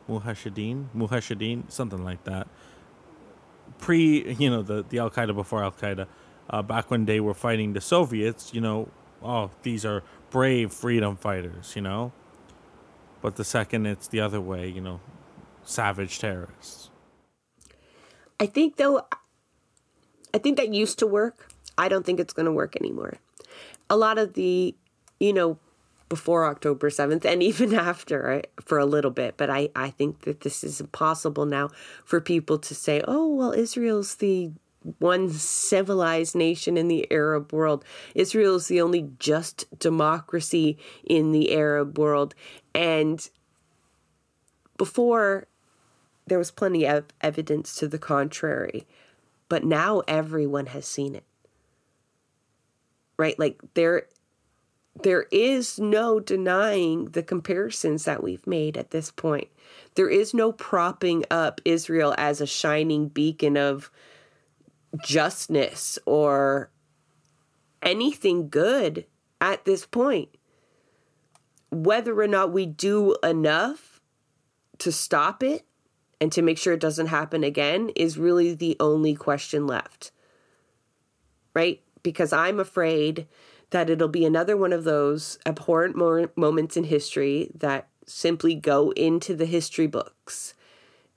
[0.09, 2.47] muhashidin muhashidin something like that.
[3.79, 6.07] Pre, you know, the the Al Qaeda before Al Qaeda,
[6.49, 8.53] uh, back when they were fighting the Soviets.
[8.53, 8.89] You know,
[9.23, 11.75] oh, these are brave freedom fighters.
[11.75, 12.11] You know,
[13.21, 14.99] but the second it's the other way, you know,
[15.63, 16.89] savage terrorists.
[18.39, 19.05] I think though
[20.33, 21.49] I think that used to work.
[21.77, 23.15] I don't think it's going to work anymore.
[23.89, 24.75] A lot of the,
[25.19, 25.57] you know,
[26.09, 30.41] before October 7th and even after for a little bit, but I, I think that
[30.41, 31.69] this is impossible now
[32.05, 34.51] for people to say, oh, well, Israel's the
[34.99, 37.85] one civilized nation in the Arab world.
[38.15, 42.33] Israel is the only just democracy in the Arab world.
[42.73, 43.29] And
[44.77, 45.47] before,
[46.25, 48.87] there was plenty of evidence to the contrary.
[49.51, 51.25] But now everyone has seen it.
[53.17, 53.37] Right?
[53.37, 54.03] Like there
[55.03, 59.49] there is no denying the comparisons that we've made at this point.
[59.95, 63.91] There is no propping up Israel as a shining beacon of
[65.03, 66.71] justness or
[67.81, 69.05] anything good
[69.41, 70.29] at this point.
[71.71, 73.99] Whether or not we do enough
[74.77, 75.65] to stop it
[76.21, 80.11] and to make sure it doesn't happen again is really the only question left.
[81.55, 81.81] Right?
[82.03, 83.27] Because I'm afraid
[83.71, 88.91] that it'll be another one of those abhorrent mo- moments in history that simply go
[88.91, 90.53] into the history books.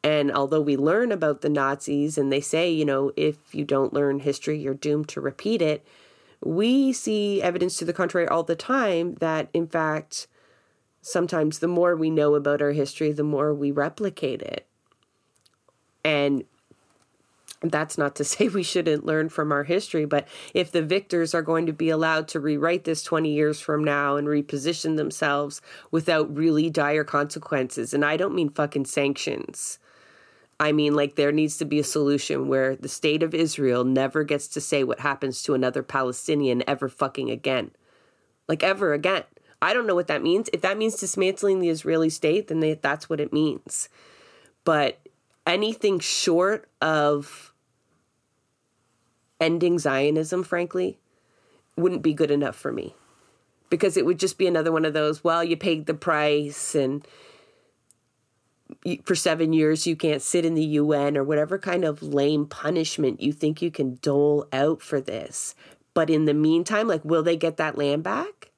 [0.03, 3.93] And although we learn about the Nazis and they say, you know, if you don't
[3.93, 5.87] learn history, you're doomed to repeat it,
[6.43, 10.27] we see evidence to the contrary all the time that, in fact,
[11.03, 14.67] sometimes the more we know about our history, the more we replicate it.
[16.05, 16.45] And
[17.71, 21.43] that's not to say we shouldn't learn from our history, but if the victors are
[21.43, 26.35] going to be allowed to rewrite this 20 years from now and reposition themselves without
[26.35, 29.79] really dire consequences, and I don't mean fucking sanctions.
[30.61, 34.23] I mean, like, there needs to be a solution where the state of Israel never
[34.23, 37.73] gets to say what happens to another Palestinian ever fucking again.
[38.47, 39.25] Like, ever again.
[39.61, 40.49] I don't know what that means.
[40.53, 43.89] If that means dismantling the Israeli state, then they, that's what it means.
[44.65, 45.01] But
[45.47, 47.53] anything short of
[49.41, 50.99] ending Zionism, frankly,
[51.77, 52.95] wouldn't be good enough for me.
[53.71, 57.07] Because it would just be another one of those, well, you paid the price and
[59.05, 63.21] for seven years you can't sit in the UN or whatever kind of lame punishment
[63.21, 65.55] you think you can dole out for this.
[65.93, 68.51] But in the meantime, like, will they get that land back?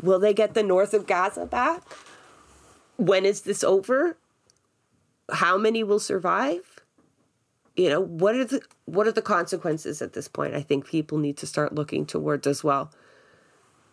[0.00, 1.82] Will they get the north of Gaza back?
[2.96, 4.16] When is this over?
[5.30, 6.80] How many will survive?
[7.76, 10.54] You know, what are the what are the consequences at this point?
[10.54, 12.90] I think people need to start looking towards as well.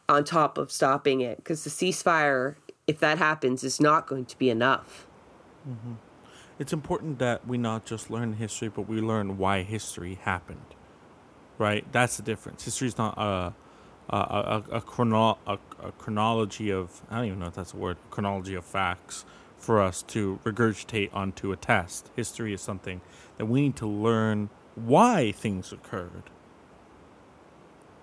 [0.09, 2.55] On top of stopping it, because the ceasefire,
[2.88, 5.07] if that happens, is not going to be enough.
[5.69, 5.93] Mm-hmm.
[6.57, 10.75] It's important that we not just learn history, but we learn why history happened.
[11.59, 11.86] right?
[11.91, 12.65] That's the difference.
[12.65, 13.53] History is not a
[14.09, 17.77] a a, a, chrono, a, a chronology of I don't even know if that's a
[17.77, 19.25] word chronology of facts
[19.60, 22.10] for us to regurgitate onto a test.
[22.16, 23.01] History is something
[23.38, 26.24] that we need to learn why things occurred.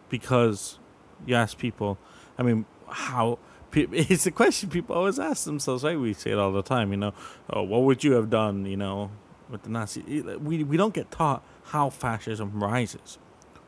[0.08, 0.78] Because
[1.24, 1.98] you ask people,
[2.38, 3.38] I mean, how
[3.76, 5.98] it's a question people always ask themselves, right?
[5.98, 7.12] We say it all the time, you know,
[7.50, 9.10] oh, what would you have done, you know,
[9.50, 10.22] with the Nazi?
[10.22, 13.18] We, we don't get taught how fascism rises.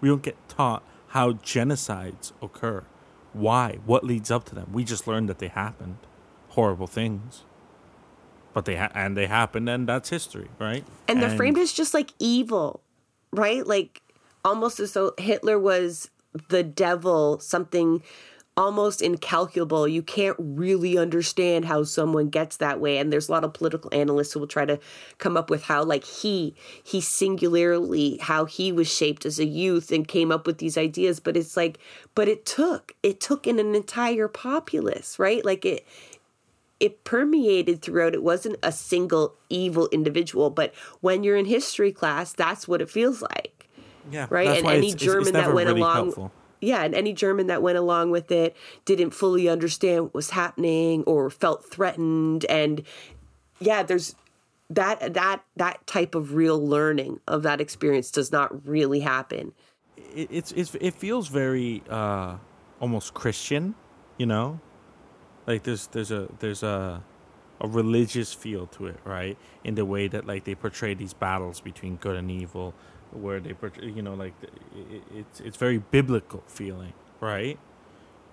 [0.00, 2.84] We don't get taught how genocides occur.
[3.32, 3.78] Why?
[3.84, 4.70] What leads up to them?
[4.72, 5.98] We just learn that they happened.
[6.50, 7.44] Horrible things.
[8.58, 10.84] But they ha- and they happened and that's history, right?
[11.06, 12.80] And they're framed as just like evil,
[13.30, 13.64] right?
[13.64, 14.02] Like
[14.44, 16.10] almost as though Hitler was
[16.48, 18.02] the devil, something
[18.56, 19.86] almost incalculable.
[19.86, 22.98] You can't really understand how someone gets that way.
[22.98, 24.80] And there's a lot of political analysts who will try to
[25.18, 29.92] come up with how, like, he, he singularly, how he was shaped as a youth
[29.92, 31.20] and came up with these ideas.
[31.20, 31.78] But it's like,
[32.16, 35.44] but it took, it took in an entire populace, right?
[35.44, 35.86] Like, it,
[36.80, 38.14] it permeated throughout.
[38.14, 42.90] It wasn't a single evil individual, but when you're in history class, that's what it
[42.90, 43.68] feels like.
[44.10, 44.48] Yeah, right.
[44.48, 47.46] And any it's, German it's, it's that went really along, helpful yeah, and any German
[47.48, 52.44] that went along with it didn't fully understand what was happening or felt threatened.
[52.46, 52.82] And
[53.60, 54.14] yeah, there's
[54.70, 59.52] that that that type of real learning of that experience does not really happen.
[60.14, 62.36] It, it's, it's it feels very uh,
[62.80, 63.74] almost Christian,
[64.16, 64.60] you know,
[65.48, 67.02] like there's there's a there's a
[67.60, 69.38] a religious feel to it, right?
[69.64, 72.74] In the way that like they portray these battles between good and evil,
[73.12, 74.34] where they portray, you know like
[75.14, 77.58] it's it's very biblical feeling right?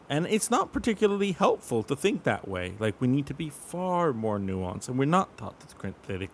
[0.10, 2.76] And it's not particularly helpful to think that way.
[2.80, 6.28] Like we need to be far more nuanced and we're not taught to critically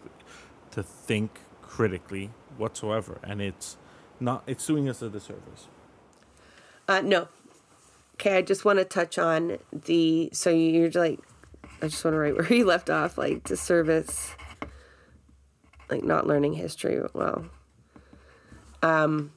[0.72, 3.78] to think critically whatsoever and it's
[4.20, 5.68] not it's doing us a disservice.
[6.88, 7.30] Uh no
[8.22, 11.20] okay i just want to touch on the so you're like
[11.82, 14.36] i just want to write where you left off like disservice
[15.90, 17.46] like not learning history well
[18.84, 19.32] um,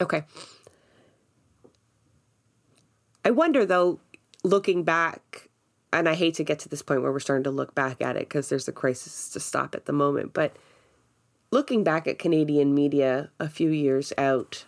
[0.00, 0.24] okay.
[3.24, 4.00] I wonder though,
[4.44, 5.48] looking back,
[5.92, 8.16] and I hate to get to this point where we're starting to look back at
[8.16, 10.56] it because there's a crisis to stop at the moment, but
[11.50, 14.64] looking back at Canadian media a few years out,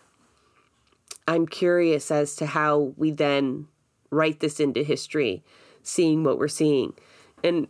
[1.26, 3.68] I'm curious as to how we then
[4.10, 5.42] write this into history,
[5.82, 6.94] seeing what we're seeing.
[7.42, 7.68] And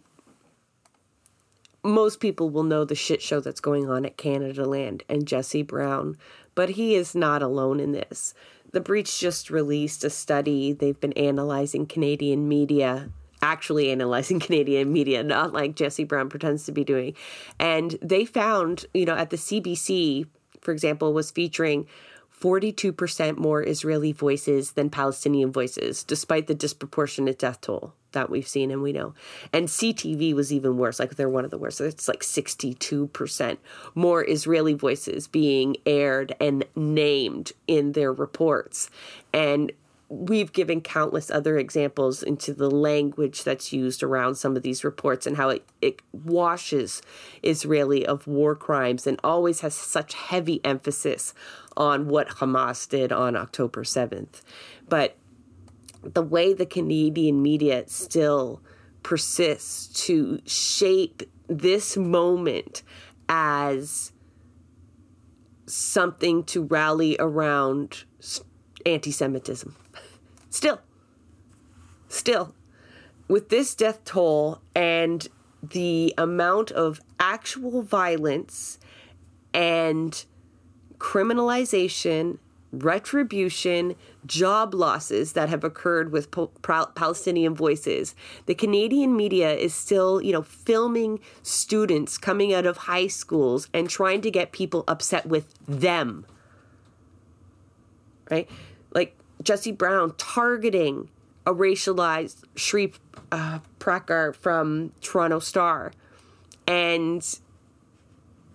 [1.84, 6.16] most people will know the shit show that's going on at Canadaland and Jesse Brown,
[6.55, 8.34] but he is not alone in this.
[8.72, 10.72] The Breach just released a study.
[10.72, 13.11] They've been analyzing Canadian media,
[13.42, 17.14] actually analyzing Canadian media, not like Jesse Brown pretends to be doing.
[17.59, 20.26] And they found, you know, at the CBC,
[20.61, 21.86] for example, was featuring
[22.43, 28.72] 42% more Israeli voices than Palestinian voices, despite the disproportionate death toll that we've seen
[28.72, 29.14] and we know.
[29.53, 30.99] And CTV was even worse.
[30.99, 31.80] Like they're one of the worst.
[31.80, 33.59] It's like 62%
[33.95, 38.90] more Israeli voices being aired and named in their reports.
[39.32, 39.70] And
[40.12, 45.26] we've given countless other examples into the language that's used around some of these reports
[45.26, 47.00] and how it, it washes
[47.42, 51.32] Israeli of war crimes and always has such heavy emphasis
[51.78, 54.42] on what Hamas did on October 7th.
[54.86, 55.16] But
[56.02, 58.60] the way the Canadian media still
[59.02, 62.82] persists to shape this moment
[63.30, 64.12] as
[65.64, 68.04] something to rally around
[68.84, 69.74] anti Semitism.
[70.53, 70.80] Still,
[72.09, 72.55] still,
[73.26, 75.26] with this death toll and
[75.62, 78.78] the amount of actual violence
[79.55, 80.26] and
[80.98, 82.38] criminalization
[82.70, 83.94] retribution,
[84.26, 86.28] job losses that have occurred with
[86.62, 88.14] Palestinian voices.
[88.44, 93.88] The Canadian media is still, you know, filming students coming out of high schools and
[93.88, 96.26] trying to get people upset with them.
[98.30, 98.50] Right?
[98.94, 101.09] Like Jesse Brown targeting
[101.47, 102.93] a racialized Shree
[103.30, 103.59] uh,
[104.32, 105.93] from Toronto Star.
[106.66, 107.38] And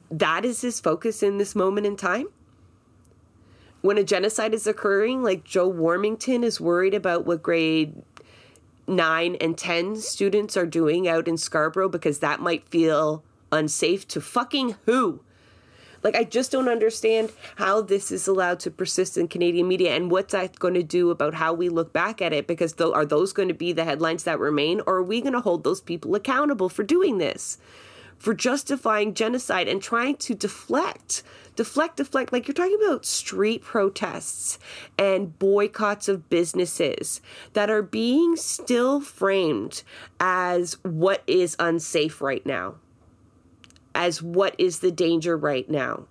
[0.09, 2.27] that is his focus in this moment in time
[3.81, 8.01] when a genocide is occurring, like Joe Warmington is worried about what grade
[8.87, 14.21] nine and 10 students are doing out in Scarborough because that might feel unsafe to
[14.21, 15.21] fucking who?
[16.03, 20.11] Like, I just don't understand how this is allowed to persist in Canadian media and
[20.11, 23.05] what's that going to do about how we look back at it because th- are
[23.05, 25.81] those going to be the headlines that remain or are we going to hold those
[25.81, 27.57] people accountable for doing this?
[28.17, 31.23] for justifying genocide and trying to deflect,
[31.55, 32.33] deflect, deflect.
[32.33, 34.59] Like you're talking about street protests
[34.97, 37.21] and boycotts of businesses
[37.53, 39.83] that are being still framed
[40.19, 42.75] as what is unsafe right now,
[43.97, 46.05] as what is the danger right now,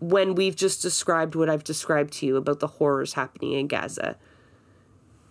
[0.00, 4.16] when we've just described what I've described to you about the horrors happening in Gaza.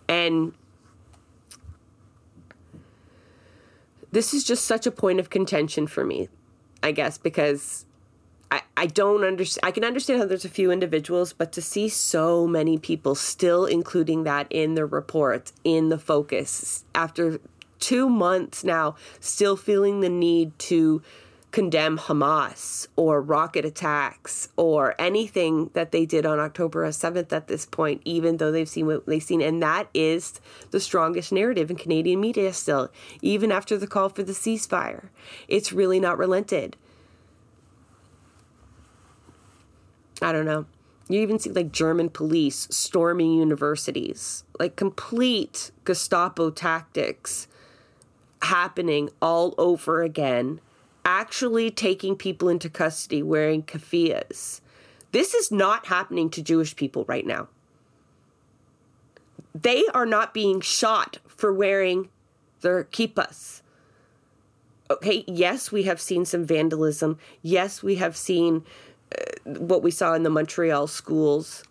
[0.08, 0.54] And
[4.10, 6.30] this is just such a point of contention for me,
[6.82, 7.84] I guess, because
[8.50, 9.68] I, I don't understand.
[9.68, 13.66] I can understand how there's a few individuals, but to see so many people still
[13.66, 17.40] including that in the report, in the focus, after
[17.78, 21.02] two months now, still feeling the need to
[21.50, 27.66] condemn Hamas or rocket attacks or anything that they did on October 7th at this
[27.66, 29.42] point, even though they've seen what they've seen.
[29.42, 30.40] And that is
[30.70, 32.90] the strongest narrative in Canadian media still,
[33.20, 35.08] even after the call for the ceasefire.
[35.48, 36.76] It's really not relented.
[40.22, 40.66] I don't know.
[41.08, 47.48] You even see like German police storming universities, like complete Gestapo tactics
[48.42, 50.60] happening all over again
[51.10, 54.60] actually taking people into custody wearing keffiyehs.
[55.10, 57.48] This is not happening to Jewish people right now.
[59.52, 62.08] They are not being shot for wearing
[62.60, 63.62] their kippas.
[64.88, 67.18] Okay, yes, we have seen some vandalism.
[67.42, 68.64] Yes, we have seen
[69.12, 71.64] uh, what we saw in the Montreal schools.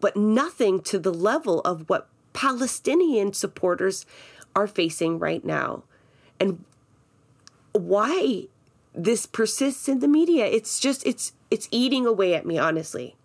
[0.00, 4.04] But nothing to the level of what Palestinian supporters
[4.54, 5.84] are facing right now.
[6.38, 6.64] And
[7.74, 8.46] why
[8.94, 10.46] this persists in the media.
[10.46, 13.16] It's just it's it's eating away at me, honestly.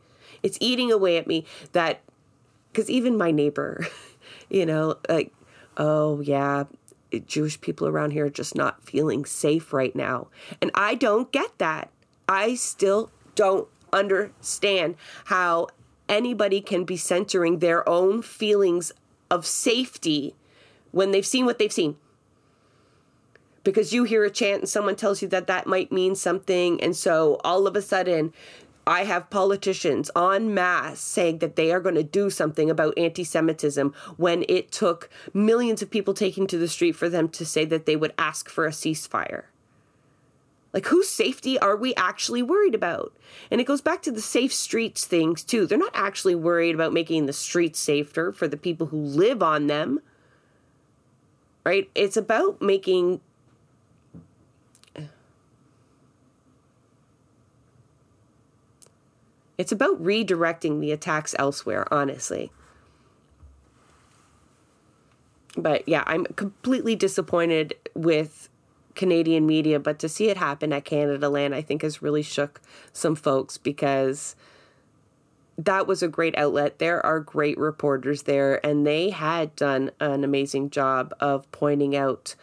[0.42, 2.02] It's eating away at me that
[2.72, 3.88] because even my neighbor,
[4.50, 5.34] you know, like,
[5.78, 6.66] oh yeah,
[7.26, 10.28] Jewish people around here are just not feeling safe right now.
[10.62, 11.90] And I don't get that.
[12.28, 14.96] I still don't understand
[15.26, 15.68] how
[16.08, 18.92] anybody can be centering their own feelings
[19.30, 20.36] of safety
[20.92, 21.96] when they've seen what they've seen
[23.64, 26.82] because you hear a chant and someone tells you that that might mean something.
[26.82, 28.34] And so all of a sudden,
[28.88, 33.24] I have politicians en masse saying that they are going to do something about anti
[33.24, 37.66] Semitism when it took millions of people taking to the street for them to say
[37.66, 39.44] that they would ask for a ceasefire.
[40.74, 43.16] Like, whose safety are we actually worried about?
[43.50, 45.66] And it goes back to the safe streets things, too.
[45.66, 49.68] They're not actually worried about making the streets safer for the people who live on
[49.68, 50.00] them,
[51.66, 51.90] right?
[51.96, 53.22] It's about making
[59.60, 62.50] It's about redirecting the attacks elsewhere, honestly.
[65.58, 68.48] But yeah, I'm completely disappointed with
[68.96, 72.62] Canadian media, but to see it happen at Canadaland, I think has really shook
[72.94, 74.38] some folks because
[75.58, 76.80] that was a great outlet.
[76.80, 82.36] There are great reporters there, and they had done an amazing job of pointing out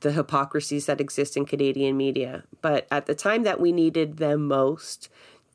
[0.00, 2.42] the hypocrisies that exist in Canadian media.
[2.62, 5.08] But at the time that we needed them most,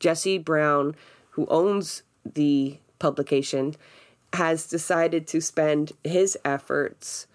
[0.04, 0.94] Jesse Brown,
[1.30, 3.74] who owns the publication,
[4.34, 7.26] has decided to spend his efforts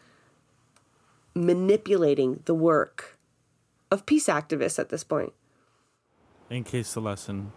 [1.33, 3.17] manipulating the work
[3.89, 5.33] of peace activists at this point.
[6.51, 7.53] In case the lesson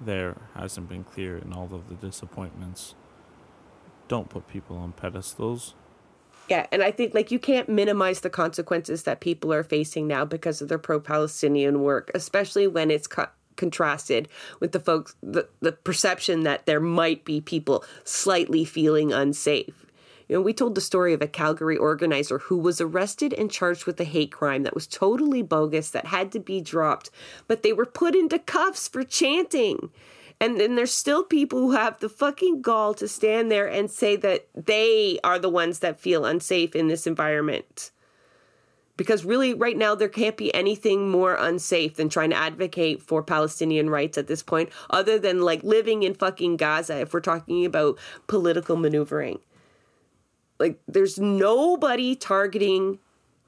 [0.00, 2.94] there hasn't been clear in all of the disappointments,
[4.06, 5.74] don't put people on pedestals.
[6.48, 10.24] Yeah, and I think like you can't minimize the consequences that people are facing now
[10.24, 13.30] because of their pro-Palestinian work, especially when it's co-
[13.64, 14.28] contrasted
[14.60, 19.86] with the folks the, the perception that there might be people slightly feeling unsafe.
[20.28, 23.86] You know we told the story of a calgary organizer who was arrested and charged
[23.86, 27.10] with a hate crime that was totally bogus that had to be dropped
[27.48, 29.90] but they were put into cuffs for chanting.
[30.40, 34.16] And then there's still people who have the fucking gall to stand there and say
[34.16, 37.92] that they are the ones that feel unsafe in this environment
[38.96, 43.22] because really right now there can't be anything more unsafe than trying to advocate for
[43.22, 47.64] Palestinian rights at this point other than like living in fucking Gaza if we're talking
[47.64, 49.38] about political maneuvering
[50.58, 52.98] like there's nobody targeting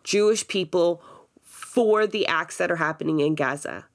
[0.05, 1.03] Jewish people
[1.43, 3.87] for the acts that are happening in Gaza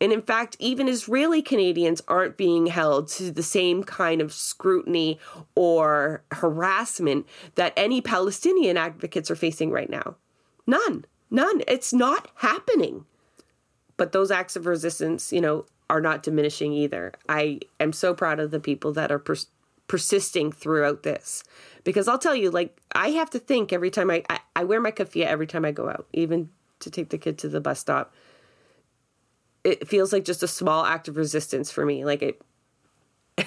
[0.00, 5.18] and in fact, even Israeli Canadians aren't being held to the same kind of scrutiny
[5.54, 10.16] or harassment that any Palestinian advocates are facing right now.
[10.66, 11.04] None.
[11.30, 11.62] None.
[11.66, 13.04] It's not happening.
[13.96, 17.12] But those acts of resistance, you know, are not diminishing either.
[17.28, 19.48] I am so proud of the people that are pers-
[19.86, 21.44] persisting throughout this.
[21.84, 24.80] Because I'll tell you, like, I have to think every time I, I, I wear
[24.80, 26.50] my keffiyeh every time I go out, even
[26.80, 28.14] to take the kid to the bus stop.
[29.62, 32.04] It feels like just a small act of resistance for me.
[32.04, 32.42] Like it,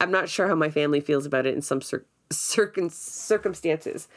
[0.00, 4.08] I'm not sure how my family feels about it in some cir- circum- circumstances.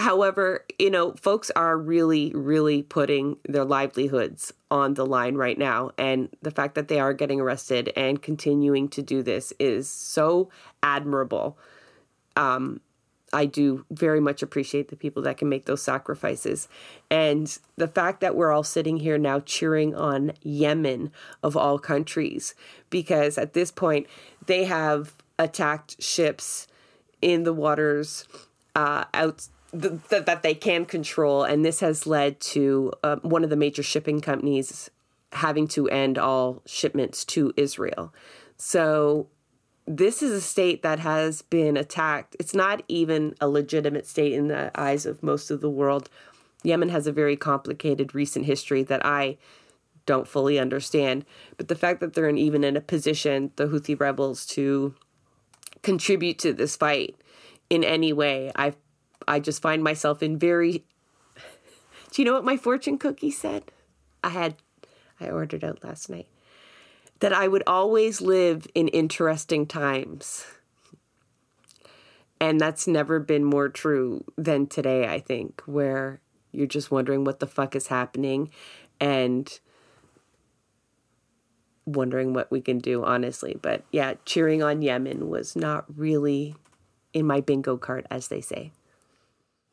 [0.00, 5.90] However, you know, folks are really, really putting their livelihoods on the line right now.
[5.98, 10.48] And the fact that they are getting arrested and continuing to do this is so
[10.82, 11.58] admirable.
[12.34, 12.80] Um,
[13.30, 16.66] I do very much appreciate the people that can make those sacrifices.
[17.10, 21.12] And the fact that we're all sitting here now cheering on Yemen,
[21.42, 22.54] of all countries,
[22.88, 24.06] because at this point
[24.46, 26.66] they have attacked ships
[27.20, 28.26] in the waters
[28.74, 29.46] uh, out.
[29.72, 33.84] Th- that they can control, and this has led to uh, one of the major
[33.84, 34.90] shipping companies
[35.32, 38.12] having to end all shipments to Israel.
[38.56, 39.28] So
[39.86, 42.36] this is a state that has been attacked.
[42.40, 46.10] It's not even a legitimate state in the eyes of most of the world.
[46.62, 49.38] Yemen has a very complicated recent history that I
[50.04, 51.24] don't fully understand.
[51.56, 54.94] But the fact that they're in, even in a position, the Houthi rebels, to
[55.82, 57.16] contribute to this fight
[57.68, 58.74] in any way, I
[59.30, 60.84] I just find myself in very.
[62.10, 63.70] Do you know what my fortune cookie said?
[64.24, 64.56] I had
[65.20, 66.26] I ordered out last night
[67.20, 70.44] that I would always live in interesting times.
[72.40, 76.20] And that's never been more true than today, I think, where
[76.52, 78.50] you're just wondering what the fuck is happening
[78.98, 79.60] and
[81.84, 83.58] wondering what we can do, honestly.
[83.60, 86.56] But yeah, cheering on Yemen was not really
[87.12, 88.72] in my bingo card, as they say.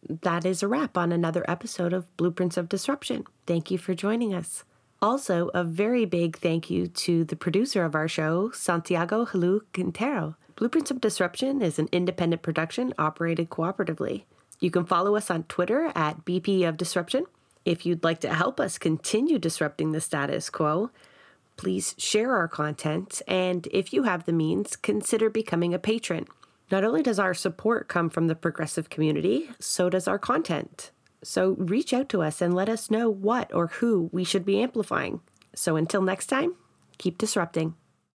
[0.09, 3.25] That is a wrap on another episode of Blueprints of Disruption.
[3.45, 4.63] Thank you for joining us.
[5.01, 10.35] Also, a very big thank you to the producer of our show, Santiago Halu Quintero.
[10.55, 14.23] Blueprints of Disruption is an independent production operated cooperatively.
[14.61, 17.25] You can follow us on Twitter at BP of Disruption.
[17.65, 20.89] If you'd like to help us continue disrupting the status quo,
[21.57, 26.27] please share our content, and if you have the means, consider becoming a patron.
[26.69, 30.91] Not only does our support come from the progressive community, so does our content.
[31.23, 34.61] So reach out to us and let us know what or who we should be
[34.61, 35.21] amplifying.
[35.55, 36.55] So until next time,
[36.97, 37.75] keep disrupting.